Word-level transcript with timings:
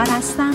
انور 0.00 0.12
هستم. 0.12 0.54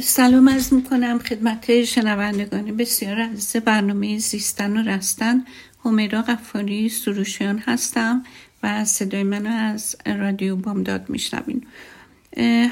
سلام 0.00 0.48
از 0.48 0.72
می‌کنم 0.72 1.18
خدمت 1.18 1.84
شنوندگان 1.84 2.76
بسیار 2.76 3.20
عزیز 3.20 3.62
برنامه 3.62 4.18
زیستن 4.18 4.76
و 4.76 4.82
رستن. 4.82 5.44
همیرا 5.84 6.22
غفاری 6.22 6.88
سروشیان 6.88 7.58
هستم 7.58 8.22
و 8.62 8.84
صدای 8.84 9.22
منو 9.22 9.50
از 9.50 9.96
رادیو 10.06 10.56
بامداد 10.56 11.10
میشنوین. 11.10 11.66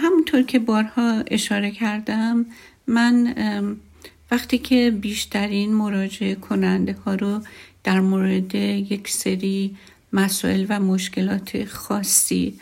همونطور 0.02 0.42
که 0.42 0.58
بارها 0.58 1.22
اشاره 1.26 1.70
کردم 1.70 2.46
من 2.86 3.34
وقتی 4.30 4.58
که 4.58 4.90
بیشترین 4.90 5.74
مراجعه 5.74 6.34
کننده 6.34 6.96
ها 7.06 7.14
رو 7.14 7.40
در 7.84 8.00
مورد 8.00 8.54
یک 8.54 9.08
سری 9.08 9.76
مسائل 10.12 10.66
و 10.68 10.80
مشکلات 10.80 11.64
خاصی 11.64 12.54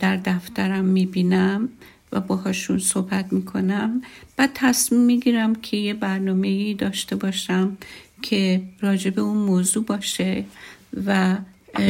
در 0.00 0.16
دفترم 0.16 0.84
می‌بینم 0.84 1.68
و 2.12 2.20
باهاشون 2.20 2.78
صحبت 2.78 3.32
می‌کنم. 3.32 4.02
بعد 4.36 4.50
تصمیم 4.54 5.00
می‌گیرم 5.00 5.54
که 5.54 5.76
یه 5.76 5.94
برنامه 5.94 6.48
ای 6.48 6.74
داشته 6.74 7.16
باشم 7.16 7.76
که 8.22 8.62
راجب 8.80 9.18
اون 9.18 9.36
موضوع 9.36 9.84
باشه 9.84 10.44
و 11.06 11.36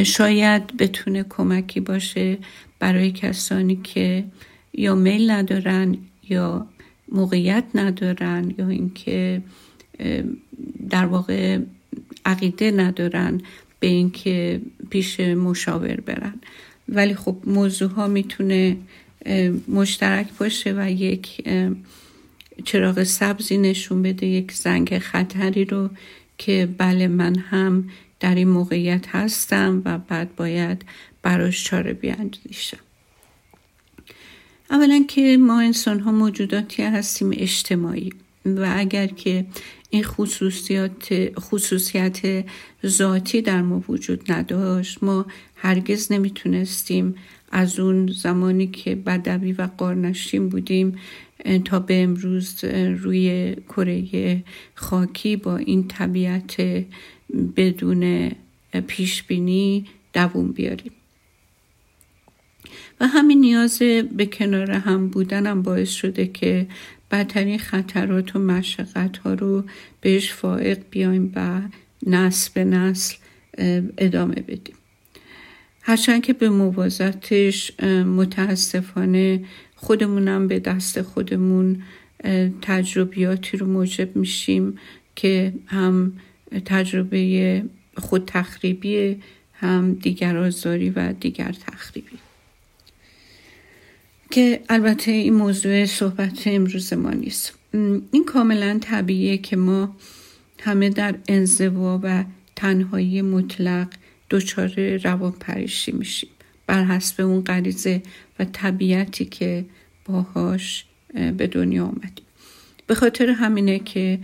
شاید 0.03 0.77
بتونه 0.77 1.25
کمکی 1.29 1.79
باشه 1.79 2.37
برای 2.79 3.11
کسانی 3.11 3.75
که 3.75 4.23
یا 4.73 4.95
میل 4.95 5.31
ندارن 5.31 5.97
یا 6.29 6.67
موقعیت 7.11 7.63
ندارن 7.75 8.53
یا 8.57 8.67
اینکه 8.69 9.41
در 10.89 11.05
واقع 11.05 11.59
عقیده 12.29 12.71
ندارن 12.71 13.41
به 13.79 13.87
اینکه 13.87 14.61
پیش 14.89 15.19
مشاور 15.19 16.01
برن. 16.01 16.33
ولی 16.89 17.15
خب 17.15 17.37
موضوع 17.45 17.89
ها 17.89 18.07
می‌تونه 18.07 18.77
مشترک 19.67 20.27
باشه 20.39 20.73
و 20.77 20.91
یک 20.91 21.49
چراغ 22.65 23.03
سبزی 23.03 23.57
نشون 23.57 24.01
بده 24.01 24.27
یک 24.27 24.51
زنگ 24.51 24.99
خطری 24.99 25.65
رو 25.65 25.89
که 26.37 26.69
بله 26.77 27.07
من 27.07 27.35
هم 27.35 27.89
در 28.19 28.35
این 28.35 28.47
موقعیت 28.47 29.07
هستم 29.07 29.81
و 29.85 29.97
بعد 29.97 30.35
باید 30.35 30.85
براش 31.21 31.63
چاره 31.63 31.93
بیاندیشم. 31.93 32.77
اولا 34.71 35.05
که 35.07 35.37
ما 35.37 35.59
انسان 35.61 35.99
ها 35.99 36.11
موجوداتی 36.11 36.83
هستیم 36.83 37.31
اجتماعی. 37.33 38.13
و 38.57 38.73
اگر 38.75 39.07
که 39.07 39.45
این 39.89 40.03
خصوصیات 40.03 41.31
خصوصیت 41.39 42.45
ذاتی 42.85 43.41
در 43.41 43.61
ما 43.61 43.83
وجود 43.89 44.31
نداشت 44.31 45.03
ما 45.03 45.25
هرگز 45.55 46.11
نمی‌تونستیم 46.11 47.15
از 47.51 47.79
اون 47.79 48.07
زمانی 48.07 48.67
که 48.67 48.95
بدوی 48.95 49.51
و 49.51 49.69
قارنشین 49.77 50.49
بودیم 50.49 50.97
تا 51.65 51.79
به 51.79 52.03
امروز 52.03 52.63
روی 53.03 53.55
کره 53.69 54.43
خاکی 54.75 55.35
با 55.35 55.57
این 55.57 55.87
طبیعت 55.87 56.85
بدون 57.55 58.31
پیشبینی 58.87 59.85
دووم 60.13 60.51
بیاریم. 60.51 60.91
و 62.99 63.07
همین 63.07 63.39
نیاز 63.39 63.79
به 64.17 64.25
کنار 64.25 64.71
هم 64.71 65.07
بودن 65.07 65.61
باعث 65.61 65.89
شده 65.89 66.27
که 66.27 66.67
بدترین 67.11 67.59
خطرات 67.59 68.35
و 68.35 68.39
مشقت 68.39 69.17
ها 69.17 69.33
رو 69.33 69.63
بهش 70.01 70.33
فائق 70.33 70.79
بیایم 70.91 71.31
و 71.35 71.61
نسل 72.07 72.51
به 72.53 72.63
نسل 72.63 73.15
ادامه 73.97 74.35
بدیم. 74.35 74.75
هرچند 75.81 76.23
که 76.23 76.33
به 76.33 76.49
موازاتش 76.49 77.79
متاسفانه 78.05 79.45
خودمونم 79.75 80.47
به 80.47 80.59
دست 80.59 81.01
خودمون 81.01 81.83
تجربیاتی 82.61 83.57
رو 83.57 83.67
موجب 83.67 84.15
میشیم 84.15 84.77
که 85.15 85.53
هم 85.65 86.13
تجربه 86.65 87.63
خود 87.97 88.23
تخریبی 88.27 89.17
هم 89.53 89.93
دیگر 89.93 90.37
آزاری 90.37 90.89
و 90.89 91.13
دیگر 91.13 91.51
تخریبی. 91.51 92.28
که 94.31 94.61
البته 94.69 95.11
این 95.11 95.33
موضوع 95.33 95.85
صحبت 95.85 96.47
امروز 96.47 96.93
ما 96.93 97.11
نیست. 97.11 97.53
این 98.11 98.25
کاملا 98.25 98.77
طبیعیه 98.81 99.37
که 99.37 99.55
ما 99.55 99.95
همه 100.59 100.89
در 100.89 101.15
انزوا 101.27 101.99
و 102.03 102.23
تنهایی 102.55 103.21
مطلق 103.21 103.87
دچار 104.29 104.97
روان 104.97 105.31
پریشی 105.31 105.91
میشیم. 105.91 106.29
بر 106.67 106.83
حسب 106.83 107.21
اون 107.21 107.41
غریزه 107.41 108.01
و 108.39 108.45
طبیعتی 108.45 109.25
که 109.25 109.65
باهاش 110.05 110.85
به 111.37 111.47
دنیا 111.47 111.85
آمدیم. 111.85 112.25
به 112.87 112.95
خاطر 112.95 113.29
همینه 113.29 113.79
که 113.79 114.19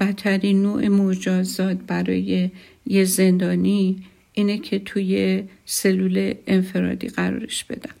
بدترین 0.00 0.62
نوع 0.62 0.88
مجازات 0.88 1.76
برای 1.76 2.50
یه 2.86 3.04
زندانی 3.04 4.04
اینه 4.32 4.58
که 4.58 4.78
توی 4.78 5.42
سلول 5.66 6.34
انفرادی 6.46 7.08
قرارش 7.08 7.64
بدن. 7.64 7.94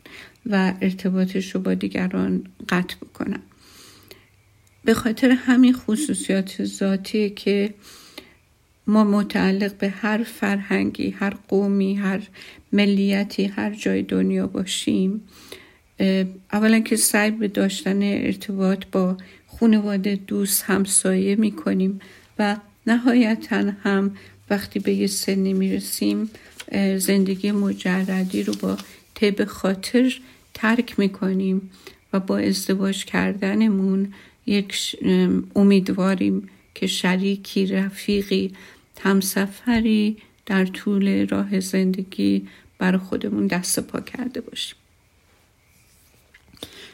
و 0.46 0.74
ارتباطش 0.80 1.54
رو 1.54 1.60
با 1.60 1.74
دیگران 1.74 2.44
قطع 2.68 2.96
بکنن 2.96 3.40
به 4.84 4.94
خاطر 4.94 5.30
همین 5.30 5.72
خصوصیات 5.72 6.64
ذاتی 6.64 7.30
که 7.30 7.74
ما 8.86 9.04
متعلق 9.04 9.76
به 9.76 9.88
هر 9.88 10.22
فرهنگی 10.22 11.10
هر 11.10 11.34
قومی 11.48 11.94
هر 11.94 12.20
ملیتی 12.72 13.44
هر 13.44 13.74
جای 13.74 14.02
دنیا 14.02 14.46
باشیم 14.46 15.20
اولا 16.52 16.80
که 16.80 16.96
سعی 16.96 17.30
به 17.30 17.48
داشتن 17.48 18.02
ارتباط 18.02 18.84
با 18.92 19.16
خانواده 19.46 20.16
دوست 20.26 20.62
همسایه 20.62 21.36
می 21.36 21.52
کنیم 21.52 22.00
و 22.38 22.56
نهایتا 22.86 23.72
هم 23.82 24.16
وقتی 24.50 24.78
به 24.78 24.92
یه 24.92 25.06
سنی 25.06 25.52
می‌رسیم 25.52 26.30
زندگی 26.96 27.52
مجردی 27.52 28.42
رو 28.42 28.54
با 28.60 28.76
طب 29.14 29.44
خاطر 29.44 30.20
ترک 30.64 30.98
می‌کنیم 30.98 31.70
و 32.12 32.20
با 32.20 32.38
ازدواج 32.38 33.04
کردنمون 33.04 34.14
یک 34.46 34.96
امیدواریم 35.54 36.48
که 36.74 36.86
شریکی 36.86 37.66
رفیقی 37.66 38.52
همسفری 39.00 40.16
در 40.46 40.66
طول 40.66 41.26
راه 41.28 41.60
زندگی 41.60 42.48
برای 42.78 42.98
خودمون 42.98 43.46
دست 43.46 43.80
پا 43.80 44.00
کرده 44.00 44.40
باشیم. 44.40 44.76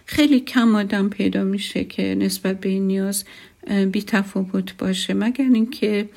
خیلی 0.06 0.40
کم 0.40 0.74
آدم 0.74 1.08
پیدا 1.08 1.44
میشه 1.44 1.84
که 1.84 2.14
نسبت 2.14 2.60
به 2.60 2.68
این 2.68 2.86
نیاز 2.86 3.24
بی 3.92 4.02
تفاوت 4.02 4.76
باشه. 4.76 5.14
مگر 5.14 5.50
اینکه 5.54 6.08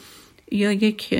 یا 0.51 0.71
یک 0.71 1.15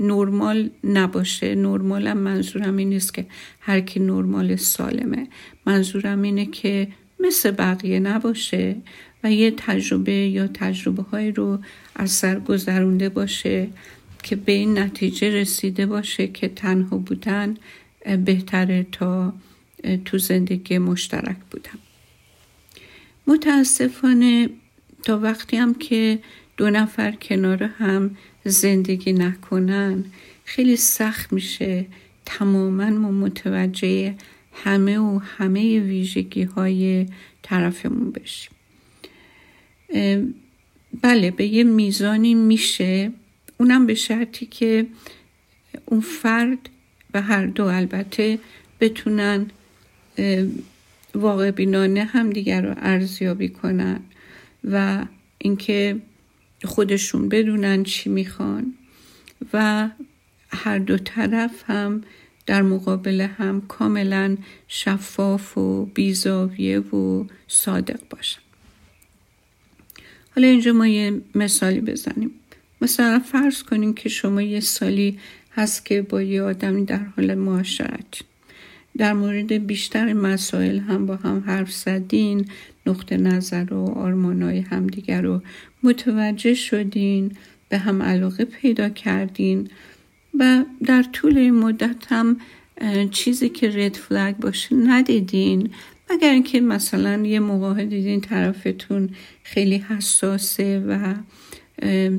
نرمال 0.00 0.70
نباشه. 0.84 1.54
نرمالم 1.54 2.16
منظورم 2.18 2.76
این 2.76 2.88
نیست 2.88 3.14
که 3.14 3.26
هر 3.60 3.80
کی 3.80 4.00
نرمال 4.00 4.56
سالمه. 4.56 5.28
منظورم 5.66 6.22
اینه 6.22 6.46
که 6.46 6.88
مثل 7.20 7.50
بقیه 7.50 8.00
نباشه 8.00 8.76
و 9.24 9.32
یه 9.32 9.50
تجربه 9.56 10.12
یا 10.12 10.46
تجربه 10.46 11.02
های 11.02 11.30
رو 11.30 11.58
از 11.96 12.10
سر 12.10 12.40
گذرونده 12.40 13.08
باشه 13.08 13.68
که 14.22 14.36
به 14.36 14.52
این 14.52 14.78
نتیجه 14.78 15.30
رسیده 15.30 15.86
باشه 15.86 16.26
که 16.26 16.48
تنها 16.48 16.98
بودن 16.98 17.56
بهتره 18.24 18.86
تا 18.92 19.32
تو 20.04 20.18
زندگی 20.18 20.78
مشترک 20.78 21.36
بودن. 21.50 21.78
متاسفانه 23.26 24.50
تا 25.02 25.18
وقتی 25.18 25.56
هم 25.56 25.74
که 25.74 26.18
دو 26.56 26.70
نفر 26.70 27.10
کنار 27.10 27.62
هم 27.62 28.16
زندگی 28.44 29.12
نکنن. 29.12 30.04
خیلی 30.44 30.76
سخت 30.76 31.32
میشه 31.32 31.86
تماما 32.26 32.90
ما 32.90 33.10
متوجه 33.10 34.14
همه 34.52 34.98
و 34.98 35.18
همه 35.18 35.80
ویژگی 35.80 36.42
های 36.42 37.06
طرفمون 37.42 38.10
بشیم. 38.10 38.52
بله 41.02 41.30
به 41.30 41.46
یه 41.46 41.64
میزانی 41.64 42.34
میشه. 42.34 43.12
اونم 43.58 43.86
به 43.86 43.94
شرطی 43.94 44.46
که 44.46 44.86
اون 45.86 46.00
فرد 46.00 46.70
و 47.14 47.22
هر 47.22 47.46
دو 47.46 47.64
البته 47.64 48.38
بتونن 48.80 49.50
واقع 51.14 51.50
بینانه 51.50 52.04
هم 52.04 52.30
دیگر 52.30 52.62
رو 52.62 52.74
ارزیابی 52.78 53.48
کنن 53.48 54.00
و 54.64 55.06
اینکه 55.38 55.96
خودشون 56.64 57.28
بدونن 57.28 57.82
چی 57.82 58.10
می‌خوان 58.10 58.74
و 59.52 59.88
هر 60.52 60.78
دو 60.78 60.98
طرف 60.98 61.64
هم 61.66 62.02
در 62.46 62.62
مقابل 62.62 63.20
هم 63.20 63.60
کاملا 63.68 64.36
شفاف 64.68 65.58
و 65.58 65.86
بیزاویه 65.86 66.80
و 66.80 67.24
صادق 67.48 68.00
باشن. 68.10 68.40
حالا 70.36 70.48
اینجا 70.48 70.72
ما 70.72 70.86
یه 70.86 71.20
مثالی 71.34 71.80
بزنیم. 71.80 72.30
مثلا 72.80 73.18
فرض 73.18 73.62
کنین 73.62 73.94
که 73.94 74.08
شما 74.08 74.42
یه 74.42 74.60
سالی 74.60 75.18
هست 75.52 75.84
که 75.84 76.02
با 76.02 76.22
یه 76.22 76.42
آدمی 76.42 76.84
در 76.84 77.00
حال 77.16 77.34
معاشرت. 77.34 78.22
در 78.98 79.12
مورد 79.12 79.52
بیشتر 79.66 80.12
مسائل 80.12 80.78
هم 80.78 81.06
با 81.06 81.16
هم 81.16 81.44
حرف 81.46 81.72
زدین 81.72 82.48
نقطه 82.86 83.16
نظر 83.16 83.72
و 83.72 83.84
آرمانای 83.98 84.60
همدیگر 84.60 85.22
رو 85.22 85.42
متوجه 85.82 86.54
شدین 86.54 87.36
به 87.68 87.78
هم 87.78 88.02
علاقه 88.02 88.44
پیدا 88.44 88.88
کردین 88.88 89.70
و 90.38 90.64
در 90.84 91.02
طول 91.02 91.38
این 91.38 91.54
مدت 91.54 91.96
هم 92.08 92.36
چیزی 93.10 93.48
که 93.48 93.70
رد 93.70 93.94
فلگ 93.94 94.36
باشه 94.36 94.76
ندیدین. 94.76 95.70
مگر 96.10 96.30
اینکه 96.30 96.60
مثلا 96.60 97.26
یه 97.26 97.40
موقع 97.40 97.84
دیدین 97.84 98.20
طرفتون 98.20 99.10
خیلی 99.42 99.76
حساسه 99.76 100.80
و 100.80 101.14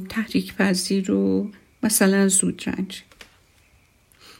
تحریک 0.09 0.55
پذیر 0.55 1.05
رو 1.05 1.49
مثلا 1.83 2.27
زود 2.27 2.63
رنج. 2.65 3.03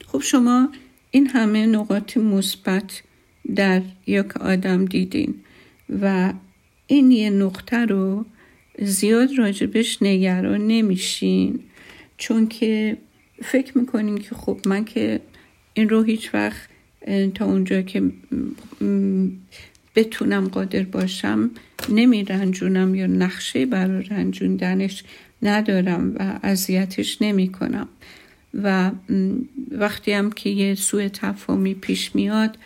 خب 0.07 0.21
شما 0.21 0.69
این 1.11 1.27
همه 1.27 1.65
نقاط 1.65 2.17
مثبت 2.17 3.03
در 3.55 3.81
یک 4.07 4.37
آدم 4.37 4.85
دیدین 4.85 5.35
و 6.01 6.33
این 6.87 7.11
یه 7.11 7.29
نقطه 7.29 7.77
رو 7.77 8.25
زیاد 8.79 9.29
راجبش 9.37 9.97
نگران 10.01 10.67
نمیشین. 10.67 11.59
چون 12.17 12.47
که 12.47 12.97
فکر 13.43 13.77
می‌کنین 13.77 14.17
که 14.17 14.35
خب 14.35 14.59
من 14.65 14.85
که 14.85 15.19
این 15.73 15.89
رو 15.89 16.03
هیچ 16.03 16.33
وقت 16.33 16.69
تا 17.35 17.45
اونجا 17.45 17.81
که 17.81 18.03
بتونم 19.95 20.47
قادر 20.47 20.83
باشم 20.83 21.51
نمی 21.89 22.23
رنجونم 22.23 22.95
یا 22.95 23.07
نقشه 23.07 23.65
برای 23.65 24.03
رنجوندنش 24.03 25.03
ندارم 25.41 26.15
و 26.15 26.39
اذیتش 26.43 27.21
نمی 27.21 27.51
کنم 27.51 27.87
و 28.53 28.91
وقتی 29.71 30.11
هم 30.11 30.31
که 30.31 30.49
یه 30.49 30.75
سوء 30.75 31.07
تفاهمی 31.07 31.73
پیش 31.73 32.15
میاد 32.15 32.57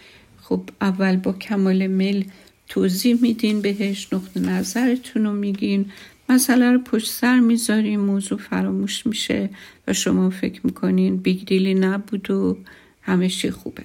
خب 0.41 0.69
اول 0.81 1.15
با 1.15 1.33
کمال 1.33 1.87
میل 1.87 2.25
توضیح 2.67 3.21
میدین 3.21 3.62
بهش 3.62 4.13
نقطه 4.13 4.39
نظرتون 4.39 5.23
رو 5.23 5.33
میگین. 5.33 5.91
مسئله 6.29 6.71
رو 6.71 6.79
پشت 6.79 7.07
سر 7.07 7.39
می‌ذارین 7.39 8.00
موضوع 8.00 8.39
فراموش 8.39 9.06
میشه 9.06 9.50
و 9.88 9.94
شما 9.94 10.29
فکر 10.29 10.62
می‌کنین 10.63 11.17
big 11.17 11.45
deal 11.45 11.68
ی 11.68 11.73
نبود 11.73 12.31
و 12.31 12.57
همه 13.01 13.29
چی 13.29 13.51
خوبه. 13.51 13.83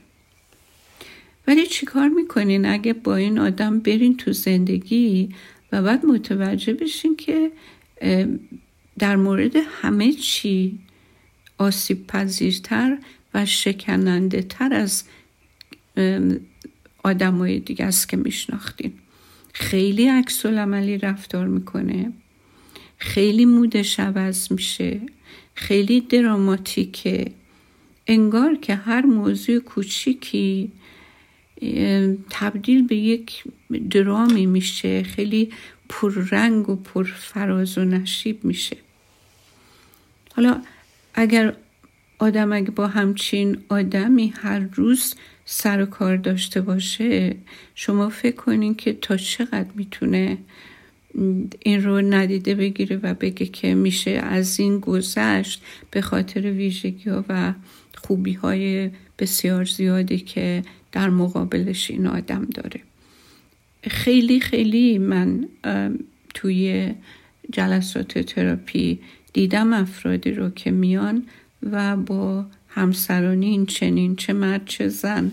ولی 1.47 1.67
چیکار 1.67 2.09
می‌کنین؟ 2.09 2.67
اگه 2.67 2.93
با 2.93 3.17
این 3.17 3.38
آدم 3.38 3.81
برین 3.81 4.17
تو 4.17 4.32
زندگی 4.32 5.29
و 5.73 5.82
بعد 5.82 6.06
متوجه 6.06 6.75
بشین 6.75 7.17
که 7.17 7.50
در 8.99 9.17
مورد 9.17 9.53
همه 9.56 10.12
چی 10.12 10.79
آسیب 11.59 12.06
پذیرتر 12.06 12.99
و 13.35 13.47
شکننده 13.47 14.43
تر 14.43 14.75
از 14.75 15.05
آدمای 17.02 17.58
دیگه 17.58 17.85
است 17.85 18.08
که 18.08 18.17
میشناختین. 18.17 18.93
خیلی 19.52 20.08
عکس 20.08 20.47
عملی 20.47 20.99
رفتار 20.99 21.47
می‌کنه. 21.47 22.12
خیلی 22.97 23.44
مودش 23.44 24.00
عوض 24.00 24.52
میشه. 24.52 25.00
خیلی 25.55 26.00
دراماتیکه. 26.00 27.32
انگار 28.06 28.55
که 28.55 28.75
هر 28.75 29.06
موضوع 29.06 29.58
کوچیکی 29.58 30.73
تبدیل 32.31 32.87
به 32.87 32.97
یک 32.97 33.44
درامی 33.91 34.46
میشه. 34.46 35.03
خیلی 35.03 35.53
پررنگ 35.88 36.69
و 36.69 36.76
پرفراز 36.76 37.79
و 37.79 37.85
نشیب 37.85 38.44
میشه. 38.44 38.76
حالا 40.37 40.62
اگر 41.14 41.56
آدم 42.19 42.53
اگه 42.53 42.70
با 42.70 42.87
همچین 42.87 43.58
آدمی 43.69 44.32
هر 44.37 44.58
روز 44.58 45.14
سر 45.52 45.82
و 45.82 45.87
کار 45.87 46.17
داشته 46.17 46.61
باشه 46.61 47.37
شما 47.75 48.08
فکر 48.08 48.37
کنین 48.37 48.75
که 48.75 48.93
تا 48.93 49.17
چقدر 49.17 49.69
می‌تونه 49.75 50.38
این 51.61 51.85
رو 51.85 52.00
ندیده 52.00 52.55
بگیره 52.55 52.97
و 53.02 53.14
بگه 53.14 53.47
که 53.47 53.75
میشه 53.75 54.11
از 54.11 54.61
این 54.61 54.79
گذشت 54.79 55.62
به 55.91 56.00
خاطر 56.00 56.41
ویژگی 56.41 57.11
ها 57.11 57.25
و 57.29 57.55
خوبی 57.97 58.32
های 58.32 58.91
بسیار 59.19 59.64
زیادی 59.64 60.19
که 60.19 60.62
در 60.93 61.11
مقابلش 61.11 61.91
این 61.91 62.06
آدم 62.06 62.44
داره. 62.44 62.81
خیلی 63.82 64.41
خیلی 64.41 64.99
من 64.99 65.49
توی 66.35 66.94
جلسات 67.53 68.19
تراپی 68.19 68.99
دیدم 69.32 69.73
افرادی 69.73 70.31
رو 70.31 70.50
که 70.50 70.70
میان 70.70 71.26
و 71.62 71.96
با 71.96 72.46
همسرانی 72.70 73.46
این 73.46 73.67
چنین 73.67 74.17
چه 74.17 74.32
مرد 74.32 74.64
چه 74.64 74.88
زن 74.88 75.32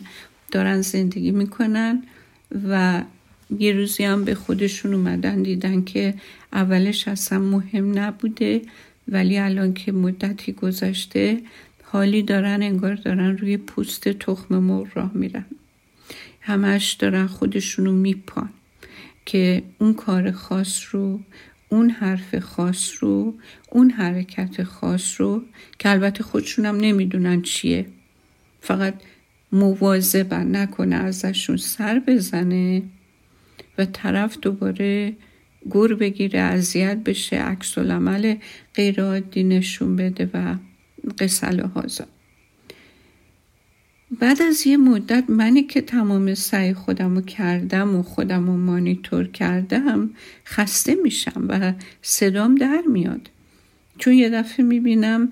دارن 0.51 0.81
زندگی 0.81 1.31
می‌کنن 1.31 2.03
و 2.69 3.03
یه 3.59 3.73
روزی 3.73 4.03
هم 4.03 4.23
به 4.23 4.35
خودشون 4.35 4.93
اومدن 4.93 5.43
دیدن 5.43 5.83
که 5.83 6.13
اولش 6.53 7.07
اصلا 7.07 7.39
مهم 7.39 7.99
نبوده 7.99 8.61
ولی 9.07 9.37
الان 9.37 9.73
که 9.73 9.91
مدتی 9.91 10.51
گذشته 10.51 11.41
حالی 11.83 12.23
دارن 12.23 12.63
انگار 12.63 12.95
دارن 12.95 13.37
روی 13.37 13.57
پوست 13.57 14.09
تخم 14.09 14.57
مرغ 14.57 14.87
راه 14.93 15.11
میرن. 15.13 15.45
همش 16.41 16.93
دارن 16.93 17.27
خودشونو 17.27 17.91
میپان 17.91 18.49
که 19.25 19.63
اون 19.79 19.93
کار 19.93 20.31
خاص 20.31 20.83
رو 20.91 21.19
اون 21.69 21.89
حرف 21.89 22.39
خاص 22.39 22.93
رو 22.99 23.33
اون 23.71 23.89
حرکت 23.89 24.63
خاص 24.63 25.21
رو 25.21 25.43
که 25.79 25.89
البته 25.89 26.23
خودشونم 26.23 26.77
نمی‌دونن 26.77 27.41
چیه. 27.41 27.85
فقط 28.61 28.93
مواظبن 29.51 30.55
نکنه 30.55 30.95
ازشون 30.95 31.57
سر 31.57 32.01
بزنه 32.07 32.83
و 33.77 33.85
طرف 33.85 34.37
دوباره 34.41 35.15
گور 35.69 35.95
بگیره 35.95 36.39
اذیت 36.39 36.97
بشه 36.97 37.35
عکس 37.35 37.77
العمل 37.77 38.35
غیر 38.75 39.03
عادی 39.03 39.43
نشون 39.43 39.95
بده 39.95 40.29
و 40.33 40.55
قسل 41.19 41.59
هازا 41.59 42.05
بعد 44.12 44.42
از 44.42 44.68
یه 44.68 44.77
مدت 44.77 45.24
منی 45.30 45.63
که 45.63 45.81
تمام 45.81 46.33
سعی 46.33 46.74
خودم 46.74 47.15
رو 47.15 47.21
کردم 47.21 47.95
و 47.95 48.04
خودم 48.04 48.48
رو 48.48 48.57
مانیتور 48.57 49.27
کردم 49.27 50.09
خسته 50.45 50.95
میشم 51.04 51.45
و 51.49 51.73
صدام 52.02 52.56
در 52.56 52.81
میاد. 52.87 53.30
چون 53.97 54.14
یه 54.14 54.30
دفعه 54.30 54.66
می‌بینم 54.66 55.31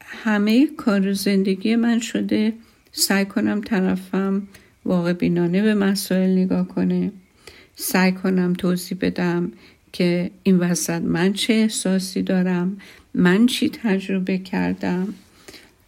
همه 0.00 0.66
کار 0.66 1.12
زندگی 1.12 1.76
من 1.76 1.98
شده 1.98 2.52
سعی 2.92 3.24
کنم 3.24 3.60
طرفم 3.60 4.48
واقع 4.84 5.12
بینانه 5.12 5.62
به 5.62 5.74
مسائل 5.74 6.30
نگاه 6.30 6.68
کنه 6.68 7.12
سعی 7.76 8.12
کنم 8.12 8.52
توضیح 8.52 8.98
بدم 9.00 9.52
که 9.92 10.30
این 10.42 10.58
وسط 10.58 11.02
من 11.02 11.32
چه 11.32 11.52
احساسی 11.52 12.22
دارم 12.22 12.78
من 13.14 13.46
چی 13.46 13.68
تجربه 13.68 14.38
کردم. 14.38 15.14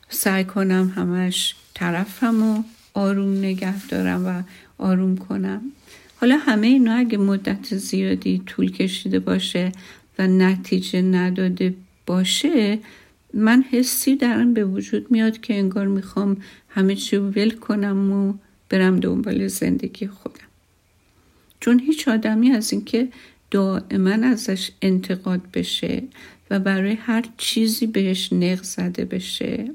سعی 0.09 0.45
کنم 0.45 0.93
همش 0.97 1.55
طرفم 1.79 2.43
و 2.43 2.63
آروم 2.95 3.39
نگه 3.39 3.87
دارم 3.87 4.27
و 4.27 4.43
آروم 4.79 5.17
کنم. 5.17 5.63
حالا 6.21 6.37
همه 6.37 6.67
اینا 6.67 6.95
اگه 6.95 7.19
مدت 7.19 7.77
زیادی 7.77 8.43
طول 8.47 8.71
کشیده 8.71 9.19
باشه 9.19 9.73
و 10.19 10.27
نتیجه 10.27 11.03
نداده 11.03 11.75
باشه 12.07 12.79
من 13.35 13.65
حسی 13.71 14.17
درم 14.17 14.55
به 14.55 14.65
وجود 14.65 15.11
میاد 15.11 15.41
که 15.41 15.55
انگار 15.55 15.87
می‌خوام 15.87 16.37
همه 16.69 16.95
چی 16.95 17.17
ول 17.17 17.51
کنم 17.51 18.13
و 18.13 18.35
برم 18.69 19.01
دنبال 19.01 19.49
زندگی 19.49 20.07
خودم. 20.07 20.49
چون 21.61 21.81
هیچ 21.81 22.09
آدمی 22.09 22.51
از 22.51 22.73
اینکه 22.73 23.09
دائما 23.51 24.27
ازش 24.27 24.71
انتقاد 24.83 25.41
بشه 25.55 26.03
و 26.51 26.59
برای 26.59 26.93
هر 26.93 27.25
چیزی 27.37 27.87
بهش 27.87 28.33
نق 28.33 28.63
زده 28.63 29.05
بشه. 29.05 29.71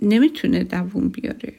نمی‌تونه 0.00 0.64
دووم 0.64 1.08
بیاره. 1.08 1.52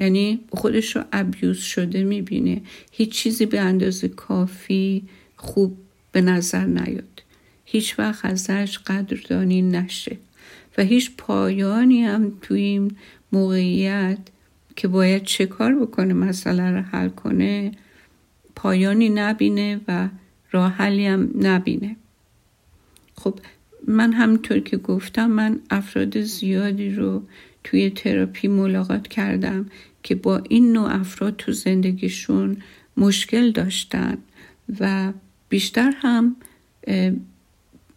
یعنی 0.00 0.40
خودش 0.50 0.96
رو 0.96 1.04
ابیوز 1.12 1.58
شده 1.58 2.04
می‌بینه. 2.04 2.62
هیچ 2.92 3.12
چیزی 3.12 3.46
به 3.46 3.60
اندازه 3.60 4.08
کافی 4.08 5.02
خوب 5.36 5.76
به 6.12 6.20
نظر 6.20 6.64
نیاد. 6.64 7.22
هیچ 7.64 7.98
وقت 7.98 8.24
ازش 8.24 8.78
قدردانی 8.78 9.62
نشه. 9.62 10.16
و 10.78 10.82
هیچ 10.82 11.10
پایانی 11.18 12.02
هم 12.02 12.32
توی 12.42 12.60
این 12.60 12.96
موقعیت 13.32 14.18
که 14.76 14.88
باید 14.88 15.24
چه 15.24 15.46
کار 15.46 15.74
بکنه 15.74 16.14
مسئله 16.14 16.70
رو 16.70 16.80
حل 16.80 17.08
کنه 17.08 17.72
پایانی 18.56 19.08
نبینه 19.08 19.80
و 19.88 20.08
راه 20.50 20.72
حلی 20.72 21.06
هم 21.06 21.30
نبینه. 21.40 21.96
خب 23.14 23.38
من 23.88 24.12
همینطور 24.12 24.60
که 24.60 24.76
گفتم 24.76 25.30
من 25.30 25.60
افراد 25.70 26.20
زیادی 26.20 26.90
رو 26.90 27.22
توی 27.64 27.90
تراپی 27.90 28.48
ملاقات 28.48 29.08
کردم 29.08 29.66
که 30.02 30.14
با 30.14 30.42
این 30.48 30.72
نوع 30.72 30.94
افراد 30.94 31.36
تو 31.36 31.52
زندگیشون 31.52 32.56
مشکل 32.96 33.50
داشتن 33.50 34.18
و 34.80 35.12
بیشتر 35.48 35.92
هم 35.96 36.36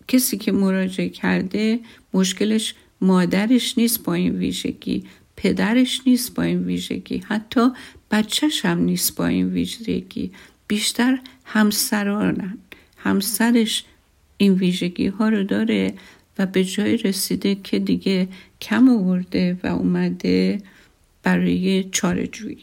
کسی 0.08 0.38
که 0.38 0.52
مراجعه 0.52 1.10
کرده 1.10 1.80
مشکلش 2.14 2.76
مادرش 3.02 3.78
نیست 3.78 4.04
با 4.04 4.14
این 4.14 4.36
ویژگی 4.36 5.04
پدرش 5.36 6.02
نیست 6.06 6.34
با 6.34 6.44
این 6.44 6.64
ویژگی 6.64 7.24
حتی 7.28 7.70
بچهش 8.12 8.66
هم 8.66 8.80
نیست 8.80 9.16
با 9.16 9.28
این 9.28 9.50
ویژگی. 9.50 10.32
بیشتر 10.68 11.20
همسرانن 11.46 12.58
همسرش 12.98 13.86
این 14.38 14.54
ویژگی 14.54 15.08
ها 15.08 15.30
رو 15.30 15.44
داره 15.44 15.94
و 16.38 16.46
به 16.46 16.64
جای 16.64 16.98
رسیده 16.98 17.56
که 17.56 17.80
دیگه 17.80 18.28
کم 18.62 18.90
آورده 18.90 19.58
و 19.64 19.68
اومده 19.68 20.62
برای 21.24 21.84
چارجویی 21.84 22.58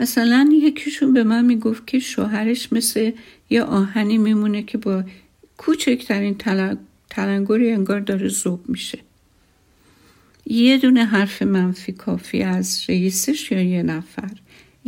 مثلا 0.00 0.50
یکیشون 0.52 1.12
به 1.12 1.24
من 1.24 1.44
می‌گفت 1.44 1.86
که 1.86 1.98
شوهرش 1.98 2.72
مثل 2.72 3.10
یه 3.50 3.62
آهنی 3.62 4.18
میمونه 4.18 4.62
که 4.62 4.78
با 4.78 5.04
کوچکترین 5.56 6.36
تلنگری 7.10 7.72
انگار 7.72 8.00
داره 8.00 8.28
زوب 8.28 8.68
میشه. 8.68 8.98
یه 10.46 10.78
دونه 10.78 11.04
حرف 11.04 11.42
منفی 11.42 11.92
کافی 11.92 12.42
از 12.42 12.84
رئیسش 12.88 13.52
یا 13.52 13.62
یه 13.62 13.82
نفر. 13.82 14.30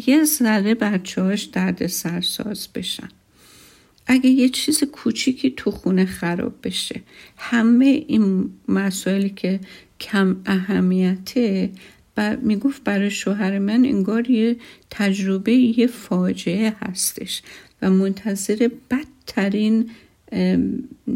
یه 0.06 0.24
ذره 0.24 0.74
بچه 0.74 1.22
هاش 1.22 1.42
درد 1.42 1.86
سرساز 1.86 2.68
بشن. 2.74 3.08
اگه 4.08 4.30
یه 4.30 4.48
چیز 4.48 4.84
کوچیکی 4.84 5.50
تو 5.50 5.70
خونه 5.70 6.04
خراب 6.04 6.54
بشه 6.62 7.00
همه 7.36 8.04
این 8.08 8.50
مسائلی 8.68 9.30
که 9.30 9.60
کم 10.00 10.36
اهمیته 10.46 11.70
و 12.16 12.36
می‌گفت 12.36 12.84
برای 12.84 13.10
شوهر 13.10 13.58
من 13.58 13.84
انگار 13.84 14.30
یه 14.30 14.56
تجربه 14.90 15.52
یه 15.52 15.86
فاجعه 15.86 16.76
هستش 16.80 17.42
و 17.82 17.90
منتظر 17.90 18.70
بدترین 18.90 19.90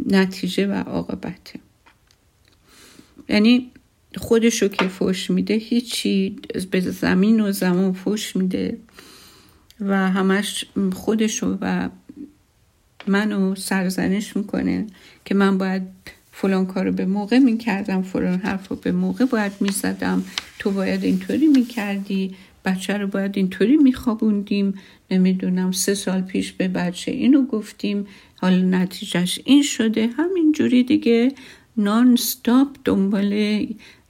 نتیجه 0.07 0.67
و 0.67 0.73
عاقبته. 0.73 1.61
یعنی 3.29 3.71
خودشو 4.17 4.69
که 4.69 4.89
فوش 4.89 5.31
میده 5.31 5.55
هیچی 5.55 6.37
به 6.71 6.81
زمین 6.81 7.41
و 7.41 7.53
زمان 7.53 7.93
فوش 7.93 8.37
میده 8.37 8.79
و 9.81 10.11
همش 10.11 10.65
خودشو 10.93 11.59
و 11.61 11.89
منو 13.07 13.55
سرزنش 13.55 14.37
می‌کنه 14.37 14.87
که 15.25 15.35
من 15.35 15.59
باید 15.59 15.83
فلان 16.33 16.67
کارو 16.67 16.93
به 16.93 17.07
موقع 17.07 17.39
می‌کردم 17.39 18.03
فلان 18.03 18.39
حرف 18.39 18.69
رو 18.69 18.77
به 18.77 18.93
موقع 18.93 19.25
باید 19.25 19.53
می‌زدم. 19.61 20.25
تو 20.59 20.71
باید 20.71 21.05
اینطوری 21.05 21.47
می‌کردی 21.47 22.35
بچه 22.65 22.99
رو 22.99 23.07
باید 23.07 23.37
اینطوری 23.37 23.77
میخوابوندیم. 23.77 24.75
نمی‌دونم 25.11 25.73
سه 25.73 25.95
سال 25.95 26.21
پیش 26.21 26.53
به 26.53 26.69
بچه 26.69 27.13
اینو 27.13 27.47
گفتیم 27.47 28.07
حالا 28.37 28.57
نتیجهش 28.57 29.41
این 29.45 29.63
شده. 29.63 30.07
همینجوری 30.07 30.85
دیگه 30.85 31.33
نان 31.77 32.17
ستاپ 32.17 32.69
دنبال 32.85 33.33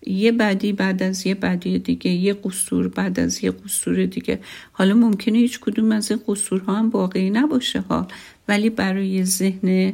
یه 0.07 0.33
بدی 0.33 0.73
بعد 0.73 1.03
از 1.03 1.27
یه 1.27 1.35
بدی 1.35 1.79
دیگه 1.79 2.11
یه 2.11 2.35
قصور 2.35 2.89
بعد 2.89 3.21
از 3.21 3.45
یه 3.45 3.51
قصور 3.51 4.07
دیگه. 4.07 4.41
حالا 4.73 4.95
ممکنه 4.95 5.39
هیچ 5.39 5.61
کدوم 5.61 5.93
از 5.93 6.11
این 6.11 6.21
قصورها 6.27 6.75
هم 6.75 6.91
واقعی 6.91 7.31
نباشه. 7.31 7.81
ها 7.81 8.09
ولی 8.49 8.71
برای 8.71 9.25
ذهن 9.25 9.93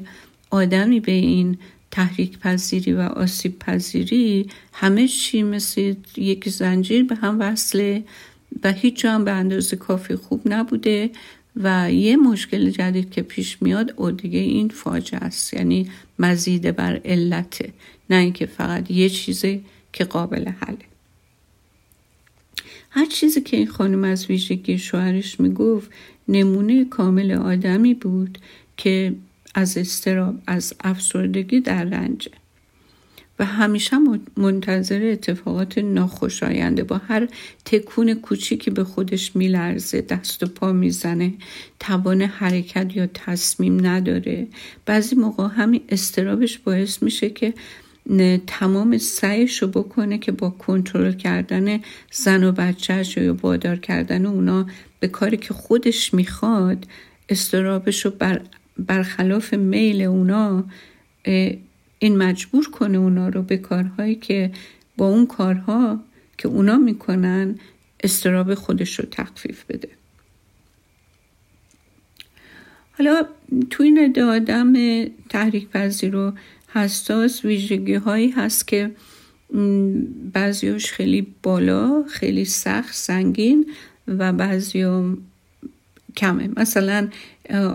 آدمی 0.50 1.00
به 1.00 1.12
این 1.12 1.58
تحریک 1.90 2.38
پذیری 2.38 2.92
و 2.92 3.00
آسیب 3.00 3.58
پذیری 3.58 4.46
همه 4.72 5.08
چی 5.08 5.42
مثل 5.42 5.94
یک 6.16 6.48
زنجیر 6.48 7.04
به 7.04 7.14
هم 7.14 7.40
وصله 7.40 8.04
و 8.64 8.72
هیچ 8.72 9.04
هم 9.04 9.24
به 9.24 9.30
اندازه 9.30 9.76
کافی 9.76 10.14
خوب 10.16 10.42
نبوده 10.46 11.10
و 11.56 11.92
یه 11.92 12.16
مشکل 12.16 12.70
جدید 12.70 13.10
که 13.10 13.22
پیش 13.22 13.62
میاد 13.62 13.94
او 13.96 14.10
دیگه 14.10 14.38
این 14.38 14.68
فاجعه 14.68 15.20
است. 15.20 15.54
یعنی 15.54 15.90
مزید 16.18 16.76
بر 16.76 17.00
علته 17.04 17.72
نه 18.10 18.16
اینکه 18.16 18.46
فقط 18.46 18.90
یه 18.90 19.08
چیزی 19.08 19.64
که 19.92 20.04
قابل 20.04 20.48
حله. 20.48 20.78
هر 22.90 23.06
چیزی 23.06 23.40
که 23.40 23.56
این 23.56 23.66
خانم 23.66 24.04
از 24.04 24.26
ویژگی 24.26 24.78
شوهرش 24.78 25.40
می‌گفت 25.40 25.90
نمونه 26.28 26.84
کامل 26.84 27.32
آدمی 27.32 27.94
بود 27.94 28.38
که 28.76 29.14
از 29.54 29.78
استراب 29.78 30.34
از 30.46 30.74
افسردگی 30.84 31.60
در 31.60 31.84
رنجه 31.84 32.30
و 33.38 33.44
همیشه 33.44 33.96
منتظر 34.36 35.10
اتفاقات 35.12 35.78
ناخوشاینده 35.78 36.84
با 36.84 36.98
هر 36.98 37.28
تکون 37.64 38.14
کوچیکی 38.14 38.70
به 38.70 38.84
خودش 38.84 39.36
میلرزه 39.36 40.00
دست 40.00 40.42
و 40.42 40.46
پا 40.46 40.72
می‌زنه 40.72 41.34
توان 41.80 42.22
حرکت 42.22 42.96
یا 42.96 43.06
تصمیم 43.06 43.86
نداره. 43.86 44.46
بعضی 44.86 45.16
موقع 45.16 45.48
همین 45.48 45.80
استرابش 45.88 46.58
باعث 46.58 47.02
میشه 47.02 47.30
که 47.30 47.54
تمام 48.46 48.98
سعیش 48.98 49.62
رو 49.62 49.68
بکنه 49.68 50.18
که 50.18 50.32
با 50.32 50.50
کنترل 50.50 51.12
کردن 51.12 51.80
زن 52.12 52.44
و 52.44 52.52
بچهش 52.52 53.16
یا 53.16 53.34
بادار 53.34 53.76
کردن 53.76 54.26
اونا 54.26 54.66
به 55.00 55.08
کاری 55.08 55.36
که 55.36 55.54
خودش 55.54 56.14
می‌خواد 56.14 56.86
استرابش 57.28 58.04
رو 58.04 58.10
بر 58.10 58.40
برخلاف 58.78 59.54
میل 59.54 60.02
اونا 60.02 60.64
این 61.98 62.16
مجبور 62.16 62.70
کنه 62.70 62.98
اونا 62.98 63.28
رو 63.28 63.42
به 63.42 63.56
کارهایی 63.56 64.14
که 64.14 64.50
با 64.96 65.08
اون 65.08 65.26
کارها 65.26 66.00
که 66.38 66.48
اونا 66.48 66.76
می‌کنن 66.76 67.58
استراب 68.02 68.54
خودش 68.54 68.98
رو 68.98 69.08
تخفیف 69.10 69.64
بده. 69.64 69.88
حالا 72.98 73.26
تو 73.70 73.82
این 73.82 74.22
آدم 74.22 74.74
تحریک 75.28 75.68
پذیر 75.68 76.16
و 76.16 76.32
حساس 76.72 77.44
ویژگی 77.44 77.94
هایی 77.94 78.30
هست 78.30 78.68
که 78.68 78.90
بعضیاش 80.32 80.92
خیلی 80.92 81.26
بالا 81.42 82.02
خیلی 82.08 82.44
سخت 82.44 82.94
سنگین 82.94 83.66
و 84.08 84.32
بعضی 84.32 84.84
کمه. 86.16 86.48
مثلا 86.56 87.08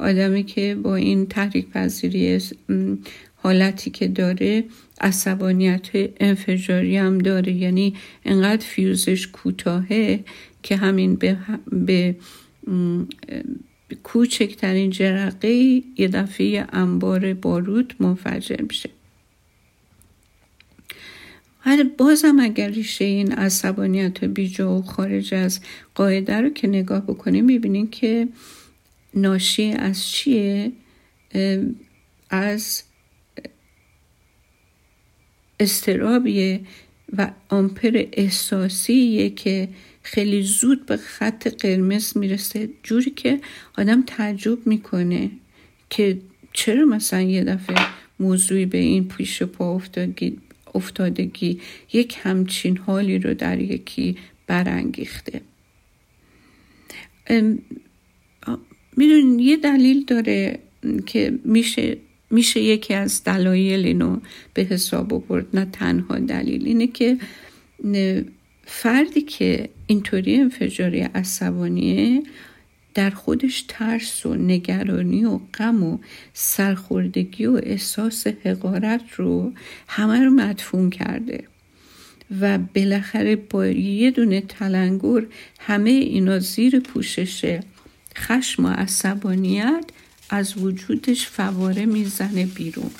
آدمی 0.01 0.43
که 0.43 0.77
با 0.83 0.95
این 0.95 1.25
تحریک 1.25 1.69
پذیری 1.69 2.39
حالتی 3.35 3.89
که 3.89 4.07
داره 4.07 4.63
عصبانیت 5.01 5.89
انفجاری 6.19 6.97
هم 6.97 7.17
داره. 7.17 7.53
یعنی 7.53 7.93
انقدر 8.25 8.65
فیوزش 8.65 9.27
کوتاهه 9.27 10.19
که 10.63 10.75
همین 10.75 11.15
به, 11.15 11.37
به 11.71 12.15
کوچکترین 13.93 14.89
جرقه 14.89 15.81
یه 15.97 16.07
دفعه 16.07 16.65
انبار 16.73 17.33
بارود 17.33 17.95
منفجر 17.99 18.61
میشه. 18.61 18.89
بازم 21.97 22.39
اگر 22.39 22.69
ریشه 22.69 23.05
این 23.05 23.31
عصبانیت 23.31 24.23
بیجا 24.23 24.77
و 24.77 24.81
خارج 24.81 25.33
از 25.33 25.59
قاعده 25.95 26.41
رو 26.41 26.49
که 26.49 26.67
نگاه 26.67 27.01
بکنیم 27.01 27.45
می‌بینیم 27.45 27.87
که 27.87 28.27
ناشی 29.13 29.71
از 29.71 30.05
چیه؟ 30.05 30.71
از 32.29 32.83
استرابیه 35.59 36.61
و 37.17 37.31
آمپر 37.49 38.05
احساسیه 38.13 39.29
که 39.29 39.69
خیلی 40.03 40.43
زود 40.43 40.85
به 40.85 40.97
خط 40.97 41.47
قرمز 41.47 42.17
می‌رسه. 42.17 42.69
جوری 42.83 43.11
که 43.11 43.39
آدم 43.77 44.03
تعجب 44.07 44.67
می‌کنه 44.67 45.31
که 45.89 46.17
چرا 46.53 46.85
مثلا 46.85 47.21
یه 47.21 47.43
دفعه 47.43 47.75
موضوعی 48.19 48.65
به 48.65 48.77
این 48.77 49.07
پیش 49.07 49.43
پا 49.43 49.75
افتادگی, 49.75 50.37
افتادگی 50.75 51.59
یک 51.93 52.17
همچین 52.23 52.77
حالی 52.77 53.19
رو 53.19 53.33
در 53.33 53.59
یکی 53.59 54.17
برانگیخته. 54.47 55.41
می‌دونین 58.97 59.39
یه 59.39 59.57
دلیل 59.57 60.05
داره 60.05 60.59
که 61.05 61.39
میشه 61.45 61.97
میشه 62.29 62.59
یکی 62.59 62.93
از 62.93 63.23
دلایل 63.23 63.85
اینو 63.85 64.19
به 64.53 64.61
حساب 64.61 65.13
آورد. 65.13 65.55
نه 65.55 65.65
تنها 65.65 66.19
دلیل 66.19 66.67
اینه 66.67 66.87
که 66.87 67.17
فردی 68.65 69.21
که 69.21 69.69
اینطوری 69.87 70.35
انفجاری 70.35 71.01
عصبانیه 71.01 72.23
در 72.93 73.09
خودش 73.09 73.65
ترس 73.67 74.25
و 74.25 74.35
نگرانی 74.35 75.25
و 75.25 75.39
غم 75.53 75.83
و 75.83 75.97
سرخوردگی 76.33 77.45
و 77.45 77.59
احساس 77.63 78.27
حقارت 78.27 79.01
رو 79.15 79.53
همه 79.87 80.19
رو 80.25 80.31
مدفون 80.31 80.89
کرده. 80.89 81.43
و 82.41 82.57
بالاخره 82.57 83.35
با 83.35 83.67
یه 83.67 84.11
دونه 84.11 84.41
تلنگور 84.41 85.27
همه 85.59 85.89
اینا 85.89 86.39
زیر 86.39 86.79
پوشش 86.79 87.59
خشم 88.17 88.65
و 88.65 88.69
عصبانیت 88.69 89.85
از 90.29 90.57
وجودش 90.57 91.27
فواره 91.27 91.85
می‌زنه 91.85 92.45
بیرون. 92.45 92.91